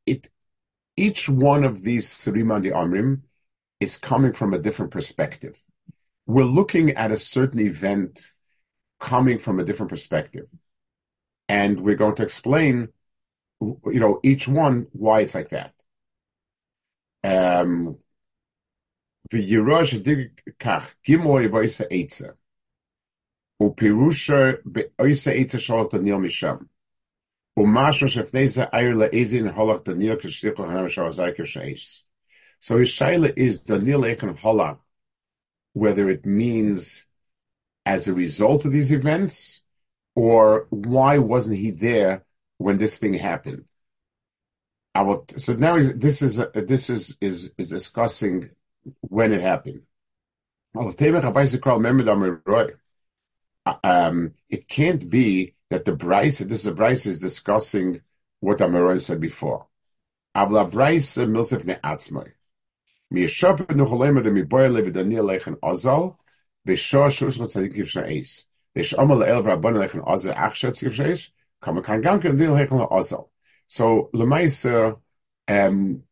it, 0.07 0.29
each 0.97 1.29
one 1.29 1.65
of 1.65 1.83
these 1.83 2.13
three 2.15 2.43
Mandi 2.43 2.71
Amrim 2.71 3.23
is 3.81 3.99
coming 3.99 4.33
from 4.33 4.55
a 4.55 4.59
different 4.59 4.91
perspective. 4.91 5.63
We're 6.27 6.45
looking 6.45 6.91
at 6.91 7.13
a 7.13 7.19
certain 7.19 7.61
event 7.61 8.21
coming 8.99 9.39
from 9.39 9.61
a 9.61 9.65
different 9.65 9.91
perspective 9.91 10.49
and 11.49 11.81
we're 11.81 11.97
going 11.97 12.15
to 12.17 12.23
explain, 12.23 12.89
you 13.61 14.01
know, 14.01 14.21
each 14.23 14.49
one 14.49 14.87
why 14.93 15.21
it's 15.21 15.35
like 15.35 15.51
that. 15.51 15.75
Um, 17.23 17.99
So 27.57 27.65
his 32.79 32.91
shaila 32.91 33.33
is 33.37 33.61
Daniel 33.61 34.03
Echan 34.03 34.39
Holach, 34.39 34.79
whether 35.73 36.11
it 36.11 36.27
means 36.27 37.05
as 37.87 38.09
a 38.09 38.15
result 38.15 38.65
of 38.65 38.73
these 38.73 38.93
events 38.93 39.63
or 40.15 40.67
why 40.71 41.19
wasn't 41.19 41.57
he 41.57 41.71
there 41.71 42.25
when 42.59 42.79
this 42.79 42.99
thing 42.99 43.15
happened? 43.15 43.65
Will, 44.95 45.25
so 45.37 45.55
now 45.55 45.81
this 45.83 46.23
is 46.23 46.41
this 46.55 46.91
is 46.91 47.17
is 47.21 47.53
is 47.59 47.71
discussing 47.71 48.51
when 49.01 49.33
it 49.33 49.41
happened. 49.41 49.83
Um, 53.83 54.35
it 54.49 54.69
can't 54.69 55.11
be 55.11 55.56
that 55.71 55.85
the 55.85 55.93
Bryce, 55.93 56.39
this 56.39 56.61
is 56.61 56.67
a 56.67 56.73
Bryce 56.73 57.07
is 57.07 57.21
discussing 57.21 58.03
what 58.41 58.59
Amiron 58.59 59.01
said 59.01 59.21
before. 59.21 59.67
Avla 60.37 60.71
Bryce 60.71 61.17
milsef 61.17 61.65
ne'atzmai. 61.65 62.33
Mi 63.11 63.23
yeshop 63.25 63.67
nucholema 63.69 64.23
de 64.23 64.31
mi 64.31 64.43
boy 64.43 64.69
levi 64.69 64.91
Daniel 64.91 65.25
lechen 65.25 65.59
ozal, 65.61 66.17
b'shor 66.67 67.11
shush 67.11 67.39
tzadikim 67.39 67.87
sha'es. 67.87 68.45
So 73.69 74.11
Lemaisa, 74.15 74.99
um, 75.49 76.03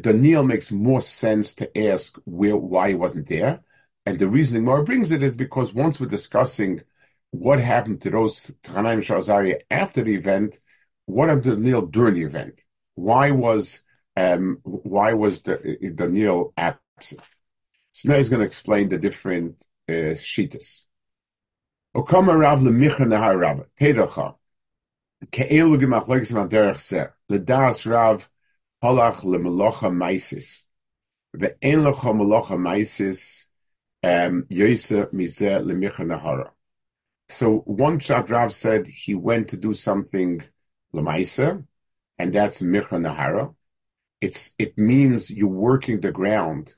Daniel 0.00 0.42
makes 0.42 0.72
more 0.72 1.02
sense 1.02 1.54
to 1.54 1.78
ask 1.78 2.16
where 2.24 2.56
why 2.56 2.88
he 2.88 2.94
wasn't 2.94 3.28
there, 3.28 3.60
and 4.06 4.18
the 4.18 4.26
reasoning 4.26 4.64
more 4.64 4.82
brings 4.82 5.12
it 5.12 5.22
is 5.22 5.36
because 5.36 5.74
once 5.74 6.00
we're 6.00 6.06
discussing 6.06 6.80
what 7.32 7.58
happened 7.58 8.02
to 8.02 8.10
those 8.10 8.52
Tanaim 8.62 8.98
Shazari 8.98 9.60
after 9.70 10.04
the 10.04 10.14
event, 10.14 10.58
what 11.06 11.28
happened 11.28 11.44
to 11.44 11.56
Daniel 11.56 11.82
during 11.82 12.14
the 12.14 12.22
event? 12.22 12.60
Why 12.94 13.30
was 13.30 13.80
um, 14.16 14.58
why 14.62 15.14
was 15.14 15.40
the, 15.40 15.92
Daniel 15.94 16.52
absent? 16.56 17.22
So 17.92 18.10
now 18.10 18.18
he's 18.18 18.28
going 18.28 18.40
to 18.40 18.46
explain 18.46 18.90
the 18.90 18.98
different 18.98 19.64
uh, 19.88 20.14
shitas. 20.28 20.82
Okama 21.96 22.38
Rav 22.38 22.60
lemicha 22.60 23.00
nahar 23.00 23.40
Rav 23.40 23.64
tedacha 23.80 24.36
ke'elu 25.30 25.80
gemachloikis 25.80 26.32
van 26.32 26.50
derech 26.50 26.80
se 26.80 27.06
ledas 27.30 27.90
Rav 27.90 28.28
halach 28.82 29.22
lemelocha 29.22 29.90
maisis 29.90 30.64
ve'en 31.34 31.82
locha 31.82 32.12
melocha 32.12 32.58
maisis 32.58 33.46
um, 34.02 34.44
yoisa 34.50 35.10
mizeh 35.14 35.64
lemicha 35.64 36.00
nahara. 36.00 36.50
So 37.32 37.60
one 37.60 37.98
shot 37.98 38.28
Rav 38.28 38.54
said 38.54 38.86
he 38.86 39.14
went 39.14 39.48
to 39.48 39.56
do 39.56 39.72
something 39.72 40.42
lemaisa, 40.94 41.64
and 42.18 42.34
that's 42.34 42.60
micha 42.60 42.90
nahara. 42.90 43.54
It's 44.20 44.52
it 44.58 44.76
means 44.76 45.30
you're 45.30 45.48
working 45.48 46.00
the 46.00 46.12
ground 46.12 46.74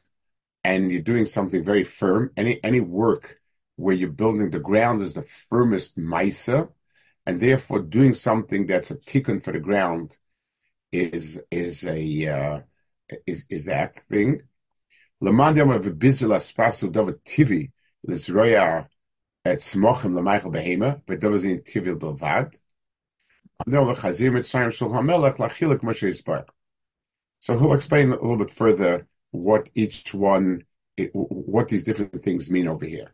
and 0.62 0.92
you're 0.92 1.02
doing 1.02 1.26
something 1.26 1.64
very 1.64 1.82
firm. 1.82 2.30
Any 2.36 2.62
any 2.62 2.80
work 2.80 3.40
where 3.74 3.96
you're 3.96 4.10
building 4.10 4.50
the 4.50 4.60
ground 4.60 5.02
is 5.02 5.14
the 5.14 5.22
firmest 5.50 5.98
maisa, 5.98 6.70
and 7.26 7.40
therefore 7.40 7.80
doing 7.80 8.12
something 8.12 8.68
that's 8.68 8.92
a 8.92 8.96
tikkun 8.96 9.42
for 9.42 9.52
the 9.52 9.58
ground 9.58 10.16
is 10.92 11.40
is 11.50 11.84
a 11.84 12.28
uh, 12.28 12.60
is 13.26 13.44
is 13.50 13.64
that 13.64 14.00
thing. 14.08 14.42
Lamandam 15.20 15.74
of 15.74 15.84
a 15.84 15.90
spasu 15.90 16.92
davat 16.92 17.18
tivi 17.26 17.72
smochim 19.44 20.14
behema, 20.14 21.00
but 21.06 21.22
in 21.22 21.62
tivi 21.62 21.98
belvad. 21.98 22.54
So 27.40 27.58
he'll 27.58 27.74
explain 27.74 28.08
a 28.08 28.12
little 28.12 28.36
bit 28.36 28.50
further 28.50 29.06
what 29.30 29.68
each 29.74 30.14
one, 30.14 30.64
what 31.12 31.68
these 31.68 31.84
different 31.84 32.22
things 32.22 32.50
mean 32.50 32.68
over 32.68 32.86
here 32.86 33.12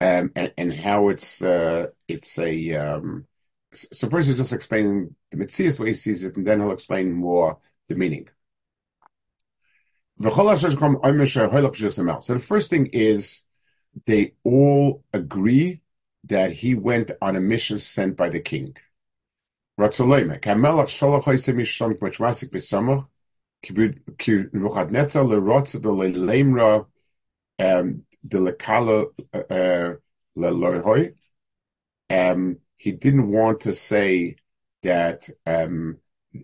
um, 0.00 0.30
and, 0.36 0.52
and, 0.56 0.72
how 0.74 1.08
it's 1.08 1.42
uh, 1.42 1.86
it's 2.06 2.38
a 2.38 2.74
um, 2.74 3.26
so 3.72 4.08
first 4.08 4.28
he's 4.28 4.38
just 4.38 4.52
explaining 4.52 5.16
the 5.30 5.38
Mitzias 5.38 5.78
way 5.78 5.88
he 5.88 5.94
sees 5.94 6.22
it, 6.22 6.36
and 6.36 6.46
then 6.46 6.60
he'll 6.60 6.72
explain 6.72 7.12
more 7.12 7.58
the 7.88 7.94
meaning. 7.94 8.28
So 10.18 10.28
the 10.28 10.34
first 12.46 12.70
thing 12.70 12.86
is 12.86 13.42
they 14.04 14.34
all 14.44 15.02
agree 15.12 15.80
that 16.24 16.52
he 16.52 16.74
went 16.74 17.10
on 17.22 17.36
a 17.36 17.40
mission 17.40 17.78
sent 17.78 18.16
by 18.16 18.28
the 18.28 18.40
king. 18.40 18.76
Um, 27.58 28.04
lekala 28.38 29.06
lelohoi. 30.36 31.14
Um, 32.10 32.58
he 32.76 32.92
didn't 32.92 33.30
want 33.30 33.60
to 33.62 33.74
say 33.74 34.36
that 34.82 35.28
um, 35.46 35.98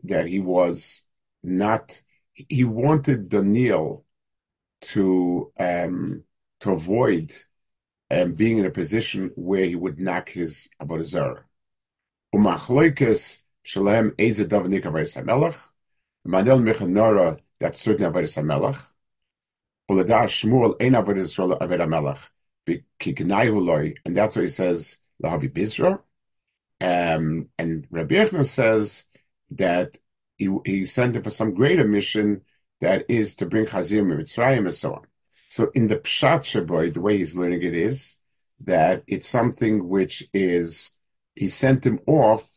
that 0.05 0.27
he 0.27 0.41
was 0.41 1.05
not. 1.43 2.01
He 2.35 2.65
wanted 2.65 3.29
Daniel 3.29 4.05
to 4.93 5.53
um, 5.59 6.25
to 6.63 6.73
avoid 6.73 7.33
um, 8.11 8.33
being 8.33 8.59
in 8.59 8.67
a 8.67 8.71
position 8.71 9.31
where 9.37 9.65
he 9.65 9.77
would 9.77 10.01
knock 10.01 10.31
his 10.31 10.69
abodah 10.81 11.43
Umachloikes 12.35 13.39
shalem 13.63 14.15
eze 14.19 14.45
davnik 14.47 14.85
avaris 14.85 15.15
hamelach. 15.17 15.59
Manel 16.27 16.63
mechanora 16.63 17.39
certain 17.77 18.11
avaris 18.11 18.37
hamelach. 18.37 18.81
Ulada 19.91 20.25
Shmuel 20.25 20.81
ein 20.81 20.93
avodah 20.93 21.19
Yisrael 21.19 21.59
aved 21.61 21.81
hamelach 21.81 22.29
and 22.67 24.17
that's 24.17 24.37
what 24.37 24.43
he 24.43 24.49
says 24.49 24.99
lahavi 25.23 25.53
bizra. 25.53 26.01
Um, 26.81 27.49
and 27.59 27.87
Rabbi 27.91 28.15
Yechon 28.15 28.47
says 28.47 29.05
that 29.53 29.99
he, 30.37 30.49
he 30.65 30.87
sent 30.87 31.17
him 31.17 31.23
for 31.23 31.31
some 31.31 31.55
greater 31.55 31.87
mission 31.87 32.43
that 32.81 33.07
is 33.09 33.37
to 33.37 33.47
bring 33.47 33.67
Chazir 33.67 34.03
Mitzrayim 34.03 34.67
and 34.67 34.75
so 34.75 34.95
on. 34.95 35.07
So 35.53 35.71
in 35.75 35.87
the 35.87 35.97
Pshat 35.97 36.45
Shaboy, 36.45 36.95
the 36.95 37.03
way 37.03 37.19
he's 37.19 37.37
learning 37.37 37.63
it 37.63 37.75
is 37.75 38.17
that 38.61 39.03
it's 39.07 39.29
something 39.29 39.87
which 39.87 40.27
is 40.33 40.97
he 41.35 41.49
sent 41.49 41.85
him 41.85 42.01
off 42.07 42.49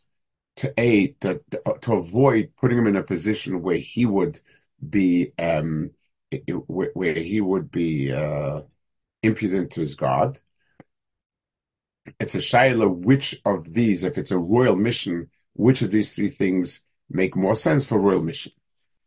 to 0.56 0.72
aid 0.78 1.20
to, 1.20 1.42
to 1.82 1.92
avoid 1.92 2.52
putting 2.58 2.78
him 2.78 2.86
in 2.86 2.96
a 2.96 3.02
position 3.02 3.60
where 3.60 3.76
he 3.76 4.06
would 4.06 4.40
be 4.88 5.30
um, 5.38 5.90
where 6.68 7.12
he 7.12 7.38
would 7.38 7.70
be 7.70 8.10
uh, 8.10 8.62
impudent 9.22 9.72
to 9.72 9.80
his 9.80 9.94
God. 9.94 10.40
It's 12.18 12.34
a 12.34 12.38
shaila 12.38 12.90
which 12.90 13.38
of 13.44 13.74
these, 13.74 14.04
if 14.04 14.16
it's 14.16 14.30
a 14.30 14.38
royal 14.38 14.74
mission, 14.74 15.28
which 15.52 15.82
of 15.82 15.90
these 15.90 16.14
three 16.14 16.30
things 16.30 16.80
make 17.10 17.36
more 17.36 17.56
sense 17.56 17.84
for 17.84 17.98
royal 17.98 18.22
mission. 18.22 18.52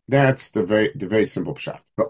That's 0.07 0.51
the 0.51 0.61
very 0.61 0.91
the 0.93 1.07
very 1.07 1.25
simple 1.25 1.55
pshat. 1.55 1.79
But. 1.97 2.09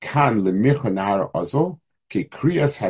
Kan 0.00 0.44
ozol 0.44 1.80
ki 2.08 2.24
kriyas 2.24 2.80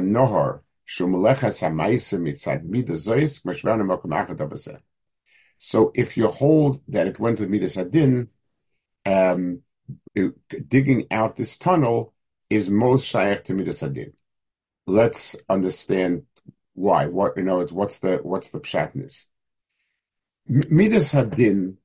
hamaisa 1.61 2.19
mitzad 2.19 2.65
achad 4.09 4.81
So 5.59 5.93
if 5.95 6.17
you 6.17 6.29
hold 6.29 6.81
that 6.89 7.07
it 7.07 7.19
went 7.19 7.39
to 7.39 7.47
Midas 7.47 7.77
Adin, 7.77 8.29
um, 9.05 9.63
digging 10.69 11.07
out 11.11 11.37
this 11.37 11.57
tunnel 11.59 12.15
is 12.49 12.71
most 12.71 13.07
shaykh 13.07 13.45
to 13.45 13.55
Midas 13.55 13.83
Adin. 13.83 14.13
Let's 14.87 15.37
understand 15.49 16.27
why. 16.75 17.07
What 17.07 17.37
you 17.37 17.43
know, 17.43 17.61
it's 17.61 17.73
what's 17.73 17.99
the 17.99 18.19
what's 18.23 18.51
the 18.51 18.61
pshatness. 18.61 19.27
Midas 20.47 21.13
Hadin 21.13 21.77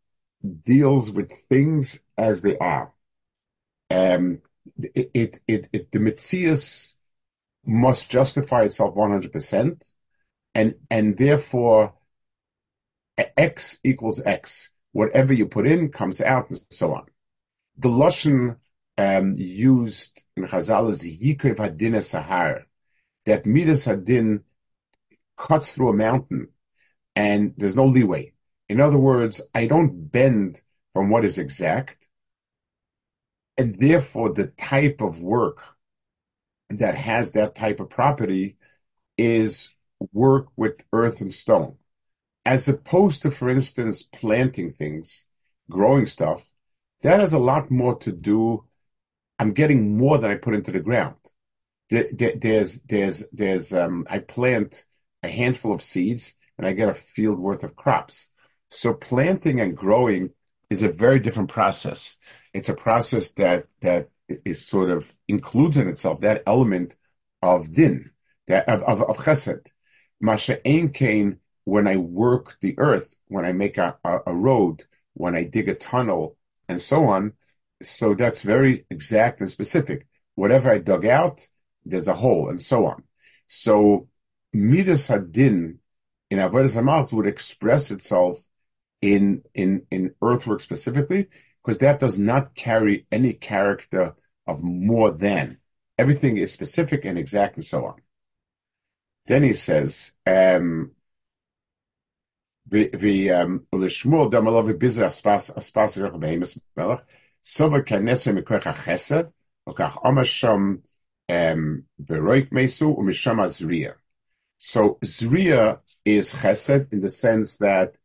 deals 0.63 1.12
with 1.12 1.32
things 1.50 2.00
as 2.18 2.42
they 2.42 2.58
are. 2.58 2.95
Um, 3.89 4.42
it, 4.77 5.12
it, 5.13 5.39
it, 5.48 5.70
it 5.72 5.92
the 5.92 6.00
Mitzias 6.00 6.94
must 7.65 8.10
justify 8.10 8.63
itself 8.63 8.96
100%, 8.96 9.84
and, 10.54 10.75
and 10.89 11.18
therefore 11.18 11.94
X 13.18 13.80
equals 13.84 14.22
X. 14.24 14.70
Whatever 14.92 15.34
you 15.34 15.46
put 15.46 15.68
in 15.68 15.89
comes 15.89 16.22
out, 16.22 16.50
and 16.50 16.60
so 16.70 16.94
on. 16.94 17.06
The 17.77 17.89
Lashon 17.89 18.58
um, 18.98 19.36
used 19.36 20.22
in 20.38 20.46
Chazal 20.46 20.89
is 20.89 21.04
Yikev 21.04 21.58
Hadin 21.58 21.96
Sahar, 21.96 22.63
that 23.25 23.46
Midas 23.46 23.86
Hadin 23.86 24.44
cuts 25.38 25.75
through 25.75 25.89
a 25.89 25.94
mountain 25.94 26.48
and 27.15 27.54
there's 27.58 27.75
no 27.75 27.86
leeway. 27.86 28.34
In 28.70 28.82
other 28.82 28.98
words, 28.98 29.42
I 29.54 29.68
don't 29.68 30.12
bend 30.12 30.62
from 30.94 31.10
what 31.10 31.25
is 31.25 31.38
exact, 31.38 32.04
and 33.57 33.75
therefore 33.75 34.33
the 34.33 34.47
type 34.47 35.01
of 35.01 35.21
work 35.21 35.63
that 36.69 36.95
has 36.95 37.33
that 37.33 37.55
type 37.55 37.79
of 37.79 37.89
property 37.89 38.57
is 39.17 39.69
work 40.12 40.47
with 40.55 40.74
earth 40.91 41.21
and 41.21 41.33
stone. 41.33 41.75
As 42.45 42.67
opposed 42.67 43.21
to, 43.24 43.31
for 43.31 43.50
instance, 43.50 44.03
planting 44.03 44.71
things, 44.74 45.25
growing 45.69 46.05
stuff, 46.05 46.45
that 47.01 47.19
has 47.19 47.33
a 47.33 47.39
lot 47.39 47.71
more 47.71 47.97
to 48.00 48.12
do. 48.12 48.65
I'm 49.39 49.53
getting 49.53 49.97
more 49.97 50.17
than 50.17 50.31
I 50.31 50.35
put 50.35 50.53
into 50.53 50.71
the 50.71 50.79
ground. 50.79 51.15
There's, 51.89 52.79
there's, 52.85 53.24
there's, 53.31 53.74
um, 53.74 54.05
I 54.09 54.19
plant 54.19 54.85
a 55.24 55.29
handful 55.29 55.71
of 55.71 55.83
seeds 55.83 56.35
and 56.57 56.65
I 56.65 56.74
get 56.74 56.89
a 56.89 56.93
field 56.93 57.39
worth 57.39 57.63
of 57.63 57.75
crops. 57.75 58.27
So 58.69 58.93
planting 58.93 59.59
and 59.59 59.77
growing 59.77 60.31
is 60.69 60.84
a 60.84 60.91
very 60.91 61.19
different 61.19 61.50
process. 61.50 62.18
It's 62.53 62.70
a 62.70 62.74
process 62.74 63.31
that, 63.33 63.68
that 63.81 64.09
is 64.46 64.66
sort 64.66 64.90
of 64.90 65.13
includes 65.27 65.77
in 65.77 65.87
itself 65.87 66.22
that 66.22 66.44
element 66.48 66.96
of 67.42 67.72
din, 67.72 68.11
that 68.48 68.68
of, 68.68 68.83
of, 68.83 69.01
of 69.01 69.18
chesed. 69.18 69.68
Masha 70.20 70.66
ein 70.68 70.90
kain, 70.90 71.37
when 71.66 71.87
I 71.87 71.98
work 71.98 72.57
the 72.61 72.75
earth, 72.77 73.18
when 73.27 73.46
I 73.46 73.51
make 73.51 73.77
a, 73.77 73.98
a, 74.03 74.20
a 74.27 74.35
road, 74.35 74.83
when 75.13 75.35
I 75.35 75.44
dig 75.44 75.70
a 75.70 75.75
tunnel, 75.75 76.37
and 76.68 76.81
so 76.81 77.05
on. 77.05 77.33
So 77.81 78.13
that's 78.13 78.42
very 78.42 78.85
exact 78.90 79.42
and 79.42 79.50
specific. 79.50 80.07
Whatever 80.35 80.72
I 80.72 80.79
dug 80.79 81.05
out, 81.05 81.46
there's 81.85 82.07
a 82.07 82.13
hole, 82.13 82.50
and 82.50 82.61
so 82.61 82.85
on. 82.85 83.03
So 83.48 84.07
Midas 84.53 85.07
Hadin 85.07 85.77
in 86.29 86.40
Avodah 86.40 86.75
Hamas 86.75 87.13
would 87.13 87.27
express 87.27 87.92
itself 87.92 88.40
in 89.05 89.44
in 89.53 89.85
in 89.91 90.15
earthwork 90.20 90.61
specifically, 90.61 91.27
because 91.63 91.77
that 91.77 92.00
does 92.00 92.18
not 92.18 92.55
carry 92.55 93.05
any 93.11 93.33
character 93.33 94.15
of 94.48 94.63
more 94.63 95.11
than. 95.11 95.59
Everything 95.98 96.37
is 96.37 96.51
specific 96.51 97.05
and 97.05 97.18
exact, 97.18 97.55
and 97.55 97.63
so 97.63 97.85
on. 97.85 98.01
Then 99.27 99.44
he 99.44 99.53
says, 99.53 100.13
um, 100.25 100.91
um, 102.72 103.61
um 111.29 111.85
so 114.57 114.98
Zriya 115.03 115.79
is 116.05 116.33
chesed 116.33 116.94
in 116.94 117.01
the 117.01 117.09
sense 117.09 117.57
that 117.57 117.96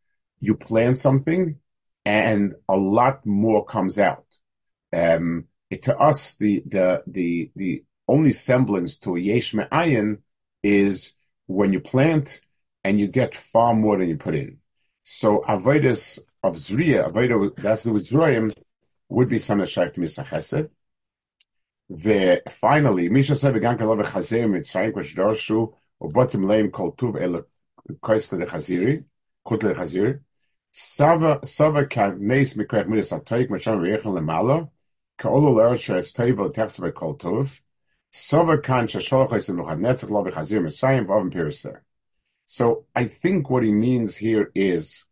you 0.41 0.55
plant 0.55 0.99
something 0.99 1.57
and 2.05 2.55
a 2.69 2.77
lot 2.77 3.25
more 3.27 3.65
comes 3.65 3.99
out. 3.99 4.25
Um, 4.93 5.45
it, 5.71 5.83
to 5.83 5.97
us, 5.97 6.35
the, 6.35 6.63
the, 6.67 7.03
the, 7.07 7.51
the 7.55 7.85
only 8.09 8.33
semblance 8.33 8.97
to 8.99 9.17
a 9.17 9.21
yesh 9.21 9.55
me'ayin 9.55 10.19
is 10.63 11.13
when 11.47 11.73
you 11.73 11.81
plant 11.81 12.41
and 12.83 12.99
you 12.99 13.07
get 13.07 13.35
far 13.35 13.75
more 13.75 13.99
than 13.99 14.09
you 14.09 14.17
put 14.17 14.35
in. 14.35 14.59
So 15.03 15.43
avodas 15.47 16.19
of 16.43 16.55
zriya, 16.55 17.11
avodah 17.11 17.57
that's 17.57 17.85
the 17.85 17.91
zroyim, 17.91 18.55
would 19.09 19.29
be 19.29 19.39
some 19.39 19.65
shaykh 19.67 19.95
to 19.95 20.01
misa 20.01 20.25
chesed. 20.25 20.71
Ve 21.91 22.41
finally, 22.49 23.09
misha 23.09 23.35
said 23.35 23.55
began 23.55 23.77
kalav 23.77 24.05
chazer 24.05 24.49
mitzrayim 24.49 24.95
kosh 24.95 25.15
darshu 25.15 25.73
or 25.99 26.11
bottom 26.11 26.47
lame 26.47 26.71
called 26.71 26.97
tuv 26.97 27.21
el 27.21 27.43
koista 28.01 28.39
de 28.39 28.47
chaziri, 28.47 29.05
kutle 29.47 29.75
chaziri. 29.75 30.21
So 42.47 42.87
I 42.95 43.07
think 43.07 43.51
what 43.51 43.63
he 43.63 43.73
means 43.73 44.17
here 44.17 44.51
is 44.55 45.05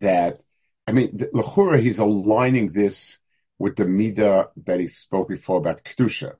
that, 0.00 0.38
I 0.86 0.92
mean, 0.92 1.16
Lachura, 1.34 1.80
he's 1.80 1.98
aligning 1.98 2.68
this 2.68 3.18
with 3.58 3.76
the 3.76 3.84
Mida 3.86 4.50
that 4.64 4.80
he 4.80 4.88
spoke 4.88 5.28
before 5.28 5.58
about 5.58 5.84
Kedusha. 5.84 6.36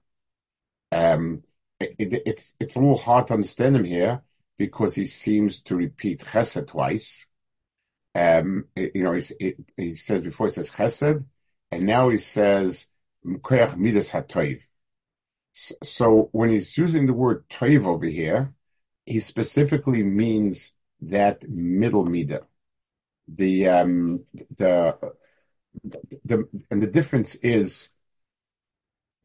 Um, 0.91 1.43
it, 1.79 1.95
it, 1.99 2.23
it's, 2.27 2.55
it's 2.59 2.77
a 2.77 2.81
little 2.81 2.99
hard 2.99 3.29
to 3.29 3.35
understand 3.35 3.77
him 3.77 3.85
here 3.85 4.23
because 4.57 4.95
he 4.95 5.07
seems 5.07 5.61
to 5.63 5.77
repeat 5.77 6.21
Chesed 6.21 6.69
twice. 6.69 7.27
Um, 8.19 8.65
you 8.75 9.05
know, 9.05 9.13
he, 9.13 9.55
he 9.77 9.95
says 9.95 10.23
before 10.23 10.47
he 10.47 10.53
says 10.53 10.71
Chesed, 10.71 11.25
and 11.71 11.87
now 11.87 12.09
he 12.09 12.17
says 12.17 12.87
Mkoyach 13.25 13.77
Midas 13.77 14.11
HaToiv. 14.11 14.63
So 15.53 16.29
when 16.33 16.51
he's 16.51 16.77
using 16.77 17.07
the 17.07 17.13
word 17.13 17.49
Toiv 17.49 17.87
over 17.87 18.07
here, 18.07 18.55
he 19.05 19.21
specifically 19.21 20.03
means 20.03 20.73
that 21.01 21.49
middle 21.49 22.05
midah. 22.05 22.45
The 23.29 23.69
um, 23.69 24.25
the 24.57 24.97
the 26.25 26.49
and 26.71 26.83
the 26.83 26.87
difference 26.87 27.35
is 27.37 27.91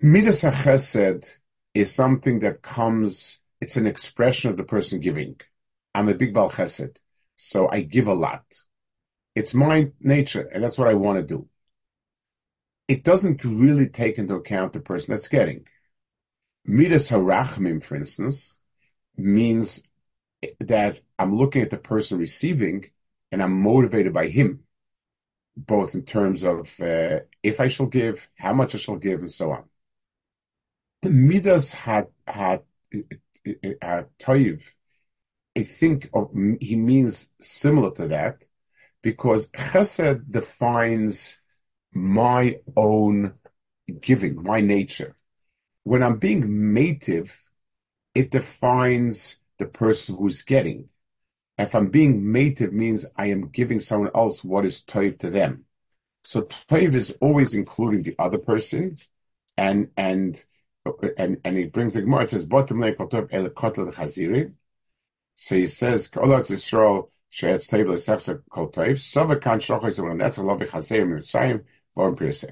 midas 0.01 0.43
chesed 0.43 1.25
is 1.73 1.93
something 1.93 2.39
that 2.39 2.62
comes. 2.62 3.39
It's 3.60 3.77
an 3.77 3.88
expression 3.88 4.51
of 4.51 4.58
the 4.58 4.63
person 4.63 4.99
giving. 4.99 5.39
I'm 5.95 6.10
a 6.10 6.15
big 6.15 6.34
bal 6.34 6.51
chesed, 6.51 6.97
so 7.36 7.69
I 7.69 7.82
give 7.82 8.08
a 8.08 8.13
lot. 8.13 8.43
It's 9.35 9.53
my 9.53 9.91
nature, 9.99 10.47
and 10.53 10.63
that's 10.63 10.77
what 10.77 10.87
I 10.87 10.93
want 10.93 11.19
to 11.19 11.35
do. 11.35 11.47
It 12.87 13.03
doesn't 13.03 13.43
really 13.43 13.87
take 13.87 14.17
into 14.17 14.35
account 14.35 14.73
the 14.73 14.79
person 14.79 15.11
that's 15.11 15.27
getting. 15.27 15.65
Midas 16.65 17.09
harachmim, 17.09 17.83
for 17.83 17.95
instance, 17.95 18.59
means 19.17 19.83
that 20.59 20.99
I'm 21.17 21.35
looking 21.35 21.61
at 21.61 21.69
the 21.69 21.77
person 21.77 22.19
receiving 22.19 22.91
and 23.31 23.41
I'm 23.41 23.61
motivated 23.61 24.13
by 24.13 24.27
him, 24.27 24.63
both 25.55 25.95
in 25.95 26.03
terms 26.03 26.43
of 26.43 26.79
uh, 26.79 27.21
if 27.41 27.59
I 27.59 27.67
shall 27.67 27.87
give, 27.87 28.27
how 28.35 28.53
much 28.53 28.75
I 28.75 28.77
shall 28.77 28.97
give, 28.97 29.19
and 29.19 29.31
so 29.31 29.51
on. 29.51 29.63
The 31.01 31.09
Midas 31.09 31.73
had 31.73 32.07
had 32.27 32.63
toiv 34.19 34.63
I 35.55 35.63
think 35.63 36.09
of, 36.13 36.31
he 36.59 36.75
means 36.75 37.29
similar 37.39 37.91
to 37.95 38.07
that 38.07 38.43
because 39.03 39.47
chesed 39.49 40.31
defines 40.31 41.37
my 41.93 42.57
own 42.75 43.33
giving, 44.01 44.41
my 44.41 44.61
nature. 44.61 45.15
When 45.83 46.01
I'm 46.01 46.17
being 46.17 46.43
mative, 46.43 47.37
it 48.15 48.31
defines 48.31 49.35
the 49.59 49.65
person 49.65 50.15
who's 50.15 50.41
getting. 50.41 50.89
If 51.57 51.75
I'm 51.75 51.89
being 51.89 52.23
mative 52.23 52.71
means 52.71 53.05
I 53.15 53.27
am 53.27 53.49
giving 53.49 53.79
someone 53.79 54.11
else 54.15 54.43
what 54.43 54.65
is 54.65 54.81
toiv 54.81 55.19
to 55.19 55.29
them. 55.29 55.65
So 56.23 56.43
toiv 56.43 56.95
is 56.95 57.15
always 57.19 57.53
including 57.53 58.03
the 58.03 58.15
other 58.17 58.37
person, 58.37 58.97
and 59.57 59.89
and 59.97 60.41
and 61.17 61.37
and 61.43 61.57
he 61.57 61.65
brings 61.65 61.93
the 61.93 62.01
Gemara. 62.01 62.23
It 62.23 62.29
says 62.31 62.45
bottom 62.45 62.79
lekotov 62.79 63.29
el 63.33 63.49
chaziri. 63.49 64.53
So 65.35 65.55
he 65.55 65.67
says 65.67 66.07
kolat 66.07 66.49
Yisrael 66.49 67.09
she'etz 67.33 67.65
table 67.65 67.95
sefsa 67.95 68.41
kol 68.51 68.69
toiv 68.71 68.97
sova 69.03 69.41
kan 69.41 69.59
shlochos 69.59 69.97
and 69.99 70.21
that's 70.21 70.37
a 70.37 70.43
lovely 70.43 70.67
chazerim 70.67 71.13
mitzrayim 71.17 71.63
born 71.95 72.15
pirse. 72.15 72.45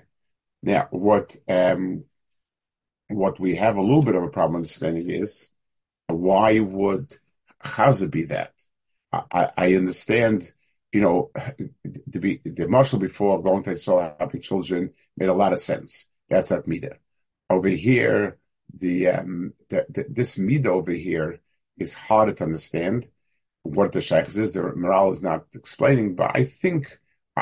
Now 0.64 0.88
what 0.90 1.36
um 1.48 2.06
what 3.08 3.40
we 3.40 3.56
have 3.56 3.78
a 3.78 3.82
little 3.82 4.02
bit 4.02 4.16
of 4.16 4.24
a 4.24 4.30
problem 4.30 4.56
understanding 4.56 5.10
is 5.10 5.52
why 6.08 6.60
would 6.60 7.16
chazer 7.64 8.10
be 8.10 8.24
that? 8.26 8.54
I, 9.14 9.52
I 9.56 9.76
understand, 9.76 10.52
you 10.92 11.02
know, 11.02 11.32
to 12.14 12.20
be 12.20 12.42
the 12.44 12.68
marshal 12.68 12.98
before 12.98 13.44
going 13.44 13.64
to 13.64 13.74
Israel 13.74 14.16
having 14.20 14.42
children 14.42 14.94
made 15.16 15.30
a 15.30 15.34
lot 15.34 15.54
of 15.54 15.60
sense. 15.60 16.08
That's 16.30 16.50
that 16.50 16.66
midah. 16.66 16.96
Over 17.50 17.68
here, 17.68 18.40
the, 18.80 19.10
um, 19.10 19.54
the, 19.70 19.86
the 19.90 20.06
this 20.10 20.38
midah 20.38 20.68
over 20.68 20.94
here 20.94 21.40
is 21.78 21.94
harder 21.94 22.34
to 22.34 22.46
understand. 22.46 23.10
What 23.64 23.92
the 23.92 24.02
shaykhs 24.02 24.38
is, 24.38 24.54
the 24.54 24.62
morale 24.62 25.12
is 25.12 25.22
not 25.22 25.46
explaining, 25.54 26.16
but 26.16 26.32
I 26.36 26.46
think 26.46 27.00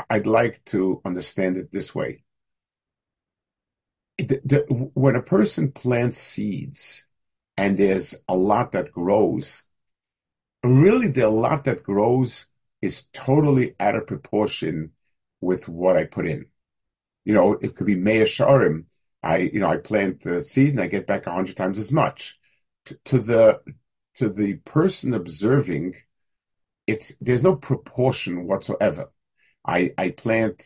I'd 0.09 0.27
like 0.27 0.63
to 0.65 1.01
understand 1.05 1.57
it 1.57 1.71
this 1.71 1.95
way. 1.95 2.23
The, 4.17 4.41
the, 4.43 4.57
when 4.93 5.15
a 5.15 5.21
person 5.21 5.71
plants 5.71 6.17
seeds 6.17 7.05
and 7.55 7.77
there's 7.77 8.15
a 8.27 8.35
lot 8.35 8.73
that 8.73 8.91
grows, 8.91 9.63
really 10.63 11.07
the 11.07 11.29
lot 11.29 11.63
that 11.65 11.83
grows 11.83 12.45
is 12.81 13.07
totally 13.13 13.75
out 13.79 13.95
of 13.95 14.07
proportion 14.07 14.91
with 15.41 15.67
what 15.67 15.95
I 15.95 16.05
put 16.05 16.27
in. 16.27 16.47
You 17.25 17.33
know, 17.33 17.53
it 17.53 17.75
could 17.75 17.87
be 17.87 17.95
Mea 17.95 18.23
Sharim. 18.23 18.85
I, 19.21 19.37
you 19.37 19.59
know, 19.59 19.67
I 19.67 19.77
plant 19.77 20.21
the 20.21 20.41
seed 20.41 20.71
and 20.71 20.81
I 20.81 20.87
get 20.87 21.07
back 21.07 21.27
a 21.27 21.31
hundred 21.31 21.57
times 21.57 21.77
as 21.77 21.91
much. 21.91 22.37
To 23.05 23.19
the 23.19 23.61
to 24.17 24.29
the 24.29 24.55
person 24.55 25.13
observing, 25.13 25.95
it's 26.89 27.13
there's 27.21 27.43
no 27.43 27.55
proportion 27.55 28.45
whatsoever. 28.45 29.11
I 29.65 29.93
I 29.97 30.11
plant 30.11 30.63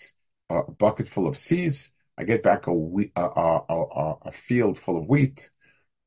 a 0.49 0.63
bucket 0.71 1.09
full 1.09 1.27
of 1.27 1.38
seeds. 1.38 1.91
I 2.17 2.23
get 2.23 2.43
back 2.43 2.67
a, 2.67 2.73
wheat, 2.73 3.12
a, 3.15 3.23
a, 3.23 4.15
a, 4.25 4.31
field 4.31 4.77
full 4.77 4.97
of 4.97 5.07
wheat. 5.07 5.49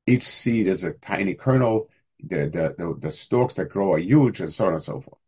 Each 0.07 0.23
seed 0.23 0.69
is 0.69 0.85
a 0.85 0.93
tiny 0.93 1.35
kernel 1.35 1.91
the, 2.21 2.49
the, 2.49 2.75
the, 2.79 2.97
the 3.01 3.11
stalks 3.11 3.55
that 3.55 3.71
grow 3.71 3.95
are 3.95 3.99
huge 3.99 4.41
and 4.41 4.53
so 4.53 4.67
on 4.67 4.75
and 4.75 4.83
so 4.83 5.01
forth. 5.01 5.19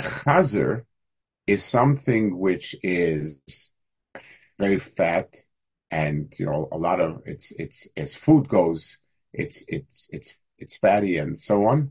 Chazer 0.00 0.84
is 1.46 1.62
something 1.62 2.38
which 2.38 2.74
is 2.82 3.70
very 4.58 4.78
fat 4.78 5.34
and 5.90 6.32
you 6.38 6.46
know 6.46 6.68
a 6.72 6.78
lot 6.78 7.00
of 7.00 7.22
it's 7.26 7.52
it's 7.52 7.86
as 7.96 8.14
food 8.14 8.48
goes 8.48 8.98
it's 9.32 9.62
it's 9.68 10.08
it's 10.10 10.34
it's 10.58 10.76
fatty 10.76 11.18
and 11.18 11.38
so 11.38 11.66
on 11.66 11.90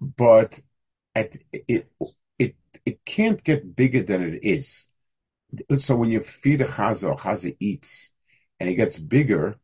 but 0.00 0.60
it 1.14 1.44
it 2.38 2.56
it 2.84 3.04
can't 3.04 3.42
get 3.44 3.76
bigger 3.76 4.02
than 4.02 4.22
it 4.22 4.44
is 4.44 4.86
so 5.78 5.96
when 5.96 6.10
you 6.10 6.20
feed 6.20 6.60
a 6.60 6.66
chazer 6.66 7.16
chazer 7.18 7.56
eats 7.60 8.10
and 8.58 8.68
it 8.68 8.74
gets 8.74 8.98
bigger 8.98 9.56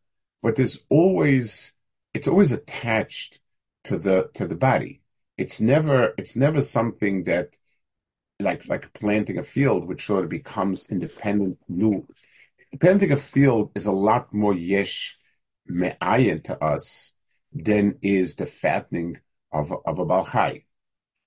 but 0.42 0.56
there's 0.56 0.84
always 0.88 1.72
it's 2.14 2.28
always 2.28 2.52
attached 2.52 3.40
to 3.84 3.98
the 3.98 4.30
to 4.34 4.46
the 4.46 4.54
body. 4.54 5.02
It's 5.36 5.60
never 5.60 6.14
it's 6.18 6.36
never 6.36 6.62
something 6.62 7.24
that 7.24 7.56
like 8.40 8.66
like 8.68 8.92
planting 8.92 9.38
a 9.38 9.42
field, 9.42 9.86
which 9.86 10.06
sort 10.06 10.24
of 10.24 10.30
becomes 10.30 10.86
independent 10.88 11.58
new. 11.68 12.06
Planting 12.80 13.12
a 13.12 13.16
field 13.16 13.72
is 13.74 13.86
a 13.86 13.92
lot 13.92 14.32
more 14.32 14.54
yesh 14.54 15.18
me'ayin 15.66 16.42
to 16.44 16.62
us 16.62 17.12
than 17.52 17.98
is 18.02 18.34
the 18.36 18.46
fattening 18.46 19.18
of 19.52 19.72
of 19.84 19.98
a 19.98 20.06
balchai. 20.06 20.64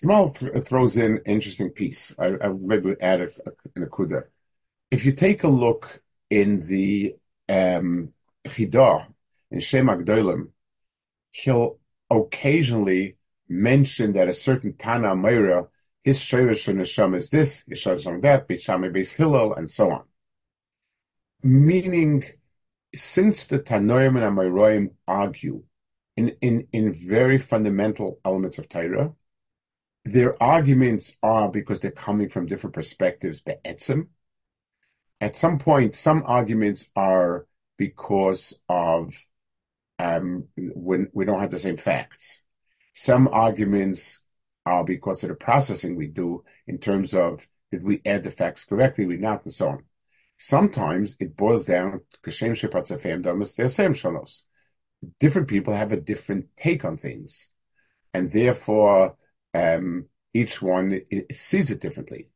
Jamal 0.00 0.30
th- 0.30 0.64
throws 0.64 0.96
in 0.96 1.20
interesting 1.26 1.70
piece. 1.70 2.14
I, 2.18 2.34
I 2.42 2.48
maybe 2.48 2.94
add 3.00 3.20
a, 3.22 3.28
a, 3.46 3.82
a 3.82 3.86
kuda. 3.86 4.24
If 4.90 5.04
you 5.04 5.12
take 5.12 5.42
a 5.42 5.48
look 5.48 6.02
in 6.30 6.66
the 6.66 7.16
um, 7.48 8.12
Chidah, 8.46 9.06
in 9.50 9.60
Shem 9.60 9.86
Agdolim, 9.86 10.48
he'll 11.32 11.78
occasionally 12.10 13.16
mention 13.48 14.12
that 14.14 14.28
a 14.28 14.34
certain 14.34 14.74
Tana 14.74 15.14
Meira, 15.14 15.68
his 16.04 16.20
Shirish 16.20 16.68
and 16.68 16.80
Neshama 16.80 17.16
is 17.16 17.30
this, 17.30 17.62
his 17.66 17.80
Shirish 17.80 18.06
on 18.06 18.20
that, 18.20 18.48
Bishame 18.48 18.94
Beis 18.94 19.14
Hillel, 19.14 19.54
and 19.54 19.70
so 19.70 19.90
on. 19.90 20.04
Meaning, 21.42 22.24
since 22.94 23.46
the 23.46 23.58
Tanoim 23.58 24.16
and 24.16 24.38
Amoraim 24.38 24.90
argue 25.06 25.62
in, 26.16 26.36
in, 26.40 26.66
in 26.72 26.92
very 26.92 27.38
fundamental 27.38 28.20
elements 28.24 28.58
of 28.58 28.68
Torah, 28.68 29.12
their 30.06 30.40
arguments 30.40 31.16
are 31.22 31.48
because 31.48 31.80
they're 31.80 31.90
coming 31.90 32.28
from 32.28 32.46
different 32.46 32.74
perspectives, 32.74 33.40
be'etzim. 33.40 34.08
At 35.20 35.36
some 35.36 35.58
point, 35.58 35.96
some 35.96 36.22
arguments 36.26 36.88
are 36.94 37.46
because 37.76 38.54
of 38.68 39.14
um, 39.98 40.44
when 40.56 41.08
we 41.12 41.24
don't 41.24 41.40
have 41.40 41.50
the 41.50 41.58
same 41.58 41.76
facts. 41.76 42.42
Some 42.92 43.28
arguments 43.28 44.20
are 44.64 44.84
because 44.84 45.24
of 45.24 45.30
the 45.30 45.34
processing 45.34 45.96
we 45.96 46.06
do 46.06 46.44
in 46.66 46.78
terms 46.78 47.12
of 47.12 47.46
did 47.72 47.82
we 47.82 48.00
add 48.06 48.22
the 48.22 48.30
facts 48.30 48.64
correctly, 48.64 49.06
we 49.06 49.16
not, 49.16 49.44
and 49.44 49.52
so 49.52 49.68
on. 49.70 49.84
Sometimes 50.38 51.16
it 51.18 51.36
boils 51.36 51.66
down 51.66 52.00
to. 52.22 52.32
Different 55.20 55.48
people 55.48 55.74
have 55.74 55.92
a 55.92 56.00
different 56.00 56.46
take 56.56 56.84
on 56.84 56.96
things, 56.96 57.48
and 58.14 58.30
therefore 58.30 59.16
um, 59.56 60.06
each 60.34 60.60
one 60.60 61.00
sees 61.32 61.70
it 61.70 61.80
differently. 61.80 62.28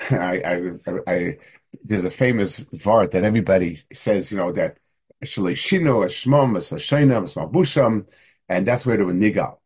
I, 0.10 0.40
I, 0.86 1.12
I, 1.12 1.38
there's 1.82 2.04
a 2.04 2.10
famous 2.10 2.60
vart 2.60 3.12
that 3.12 3.24
everybody 3.24 3.78
says, 3.92 4.30
you 4.30 4.38
know, 4.38 4.52
that 4.52 4.78
Shalishino, 5.24 6.04
Ashmom, 6.04 6.56
Sashena, 6.56 7.50
Busham, 7.50 8.08
and 8.48 8.66
that's 8.66 8.84
where 8.84 8.96
they 8.96 9.04
were 9.04 9.12
nigal. 9.12 9.58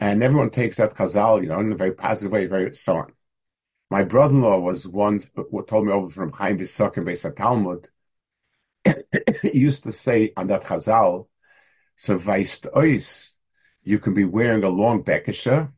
And 0.00 0.22
everyone 0.22 0.50
takes 0.50 0.76
that 0.76 0.94
chazal, 0.94 1.42
you 1.42 1.48
know, 1.48 1.60
in 1.60 1.72
a 1.72 1.76
very 1.76 1.92
positive 1.92 2.32
way, 2.32 2.46
very 2.46 2.74
so 2.74 2.96
on. 2.96 3.12
My 3.90 4.02
brother-in-law 4.02 4.60
was 4.60 4.86
one 4.86 5.20
told 5.66 5.86
me 5.86 5.92
over 5.92 6.08
from 6.08 6.32
Chaim 6.32 6.58
Bisok 6.58 6.96
and 6.96 7.06
Beis 7.06 7.36
Talmud. 7.36 7.88
he 9.42 9.58
used 9.58 9.82
to 9.82 9.92
say 9.92 10.32
on 10.36 10.46
that 10.46 10.64
chazal, 10.64 11.26
so 11.96 12.18
weist 12.18 12.70
ois, 12.72 13.34
you 13.82 13.98
can 13.98 14.14
be 14.14 14.24
wearing 14.24 14.64
a 14.64 14.68
long 14.68 15.04
bekisha, 15.04 15.72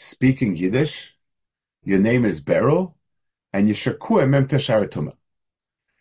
speaking 0.00 0.56
Yiddish, 0.56 1.14
your 1.84 1.98
name 1.98 2.24
is 2.24 2.40
Beryl, 2.40 2.96
and 3.52 3.68
you 3.68 3.74
shakua 3.74 4.26
mem 4.26 4.48
tesharatuma. 4.48 5.12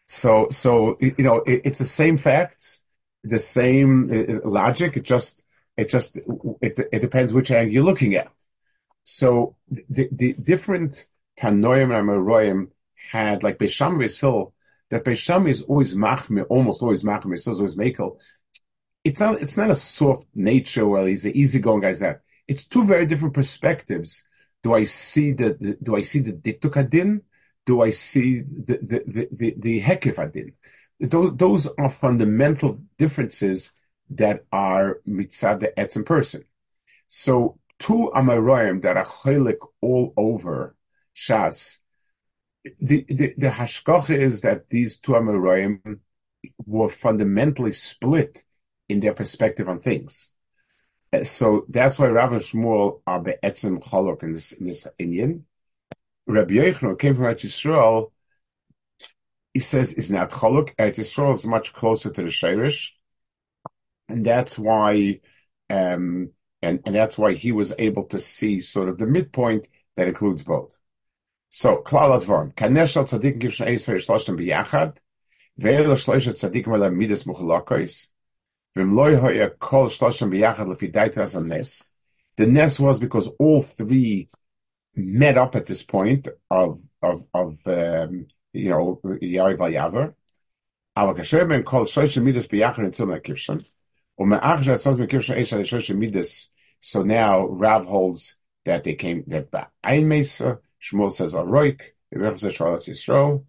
So, 0.08 0.48
so 0.50 0.98
you 1.02 1.16
know, 1.18 1.40
it, 1.40 1.62
it's 1.66 1.80
the 1.80 1.86
same 1.86 2.18
facts, 2.18 2.82
the 3.24 3.38
same 3.38 4.10
uh, 4.10 4.48
logic. 4.50 4.96
It 4.96 5.04
just 5.04 5.44
it 5.76 5.90
just 5.90 6.18
it, 6.62 6.80
it 6.94 7.00
depends 7.00 7.34
which 7.34 7.52
angle 7.52 7.74
you're 7.74 7.84
looking 7.84 8.16
at. 8.16 8.32
So 9.04 9.58
the, 9.70 10.08
the 10.12 10.34
different 10.34 11.06
Tanoim 11.38 11.94
and 11.94 12.10
Amoraim 12.10 12.70
had 13.12 13.44
like 13.44 13.58
Beisham 13.58 14.00
Hill, 14.20 14.54
that 14.92 15.04
Beisham 15.04 15.50
is 15.50 15.62
always 15.64 15.94
machme, 15.94 16.46
almost 16.48 16.82
always 16.82 17.04
machme, 17.04 17.34
is 17.34 17.48
always 17.48 17.76
makel. 17.76 18.18
It's 19.04 19.20
not 19.20 19.42
it's 19.42 19.58
not 19.58 19.72
a 19.72 19.76
soft 19.76 20.28
nature 20.34 20.88
where 20.88 21.06
he's 21.06 21.26
an 21.26 21.36
easygoing 21.36 21.82
guy. 21.82 21.94
That 21.94 22.22
it's 22.50 22.66
two 22.66 22.84
very 22.84 23.06
different 23.06 23.34
perspectives 23.34 24.12
Do 24.64 24.74
I 24.74 24.84
see 24.84 25.32
the, 25.32 25.78
do 25.82 25.96
I 25.96 26.02
see 26.02 26.20
the 26.20 26.34
diktuk 26.34 26.76
adin? 26.76 27.22
Do 27.66 27.82
I 27.82 27.92
see 27.92 28.42
the 28.42 28.78
the 28.82 29.04
the 29.08 29.28
the, 29.32 29.80
the? 30.34 30.54
Those, 31.00 31.38
those 31.38 31.68
are 31.78 31.90
fundamental 31.90 32.80
differences 32.98 33.72
that 34.10 34.46
are 34.52 35.00
mitzad 35.08 35.62
the 35.62 35.72
etzim 35.78 36.06
person. 36.06 36.44
So 37.08 37.60
two 37.78 38.12
amaroyim 38.16 38.82
that 38.82 38.98
are 38.98 39.06
chaylik 39.06 39.62
all 39.82 40.14
over 40.18 40.76
Shas. 41.16 41.80
The 42.82 43.06
the, 43.08 43.34
the 43.38 43.52
is 44.10 44.42
that 44.42 44.70
these 44.70 44.98
two 44.98 45.14
amaroyim 45.14 46.00
were 46.66 46.90
fundamentally 46.90 47.72
split 47.72 48.44
in 48.90 49.00
their 49.00 49.14
perspective 49.14 49.70
on 49.70 49.80
things. 49.80 50.32
So 51.24 51.66
that's 51.68 51.98
why 51.98 52.08
Rav 52.08 52.34
and 52.34 52.42
Shmuel 52.42 53.02
are 53.08 53.20
be'etzim 53.20 53.82
chalok 53.82 54.22
in 54.24 54.34
this 54.34 54.52
in 54.52 54.68
this 54.68 54.88
Indian. 55.00 55.46
Rabbi 56.28 56.54
Yochanan 56.54 57.00
came 57.00 57.16
from 57.16 57.24
Eretz 57.24 57.46
Yisrael. 57.46 58.12
He 59.54 59.60
says 59.60 59.94
it's 59.94 60.12
not 60.12 60.30
chaluk. 60.30 60.76
Eretz 60.76 61.00
Yisrael 61.00 61.34
is 61.34 61.48
much 61.48 61.74
closer 61.74 62.12
to 62.12 62.22
the 62.22 62.28
Shirish, 62.28 62.90
and 64.08 64.24
that's 64.24 64.60
why, 64.60 65.22
um, 65.72 66.30
and 66.62 66.82
and 66.86 66.96
that's 66.96 67.18
why 67.18 67.34
he 67.34 67.52
was 67.52 67.74
able 67.80 68.04
to 68.06 68.20
see 68.20 68.60
sort 68.62 68.88
of 68.88 69.00
the 69.00 69.08
midpoint 69.08 69.68
that 69.98 70.08
includes 70.08 70.44
both. 70.44 70.78
So 71.50 71.78
klal 71.78 72.22
advarim 72.22 72.54
kaneshal 72.54 73.10
tzadikim 73.10 73.42
givshna 73.42 73.68
eisver 73.70 73.96
shloshtem 73.96 74.38
biyachad 74.40 74.98
ve'el 75.60 75.86
shloshet 75.96 76.38
tzadikim 76.38 76.76
ala 76.76 76.92
midas 76.92 77.24
muchalakos 77.24 78.06
the 78.76 78.86
ness 82.48 82.80
was 82.80 83.00
because 83.00 83.28
all 83.40 83.62
three 83.62 84.30
met 84.96 85.38
up 85.38 85.56
at 85.56 85.66
this 85.66 85.84
point 85.84 86.28
of 86.50 86.80
of 87.02 87.26
of 87.34 87.60
um, 87.68 88.28
you 88.54 88.70
know 88.70 89.00
Yari 89.04 89.58
Yaver. 89.58 90.14
Aber 90.96 91.14
kashem 91.20 91.64
kol 91.66 91.86
shlosh 91.86 92.22
midas 92.22 92.48
biyachad 92.48 92.86
until 92.86 93.08
mekivshon. 93.08 93.66
Ume'ach 94.20 94.64
shetzaz 94.64 94.98
eish 94.98 95.90
al 95.90 95.98
midas. 95.98 96.50
So 96.82 97.04
now 97.04 97.48
Rav 97.48 97.86
holds 97.86 98.36
that 98.66 98.84
they 98.84 98.96
came 98.96 99.24
that 99.28 99.52
by 99.52 99.68
Ein 99.84 100.08
Mesa. 100.08 100.60
Shmuel 100.82 101.12
says 101.12 101.34
Aroik. 101.34 101.82
Rebbe 102.12 102.38
says 102.38 102.56
Charlotte 102.56 102.84
Yisrael. 102.84 103.46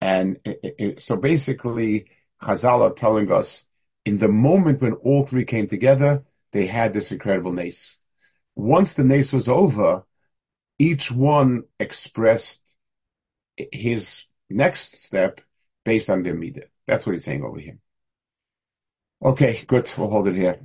And 0.00 0.38
it, 0.44 0.60
it, 0.78 1.02
so 1.02 1.16
basically, 1.16 2.06
Chazal 2.42 2.82
are 2.82 2.94
telling 2.94 3.32
us 3.32 3.64
in 4.06 4.18
the 4.18 4.28
moment 4.28 4.80
when 4.80 4.92
all 4.94 5.26
three 5.26 5.44
came 5.44 5.66
together, 5.66 6.24
they 6.52 6.66
had 6.66 6.94
this 6.94 7.10
incredible 7.10 7.52
nace. 7.52 7.98
Once 8.54 8.94
the 8.94 9.04
nace 9.04 9.32
was 9.32 9.48
over, 9.48 10.04
each 10.78 11.10
one 11.10 11.64
expressed 11.80 12.74
his 13.56 14.24
next 14.48 14.96
step 14.96 15.40
based 15.84 16.08
on 16.08 16.22
their 16.22 16.36
midah. 16.36 16.68
That's 16.86 17.04
what 17.04 17.12
he's 17.12 17.24
saying 17.24 17.42
over 17.42 17.58
here. 17.58 17.78
Okay, 19.22 19.64
good. 19.66 19.92
We'll 19.98 20.10
hold 20.10 20.28
it 20.28 20.36
here. 20.36 20.60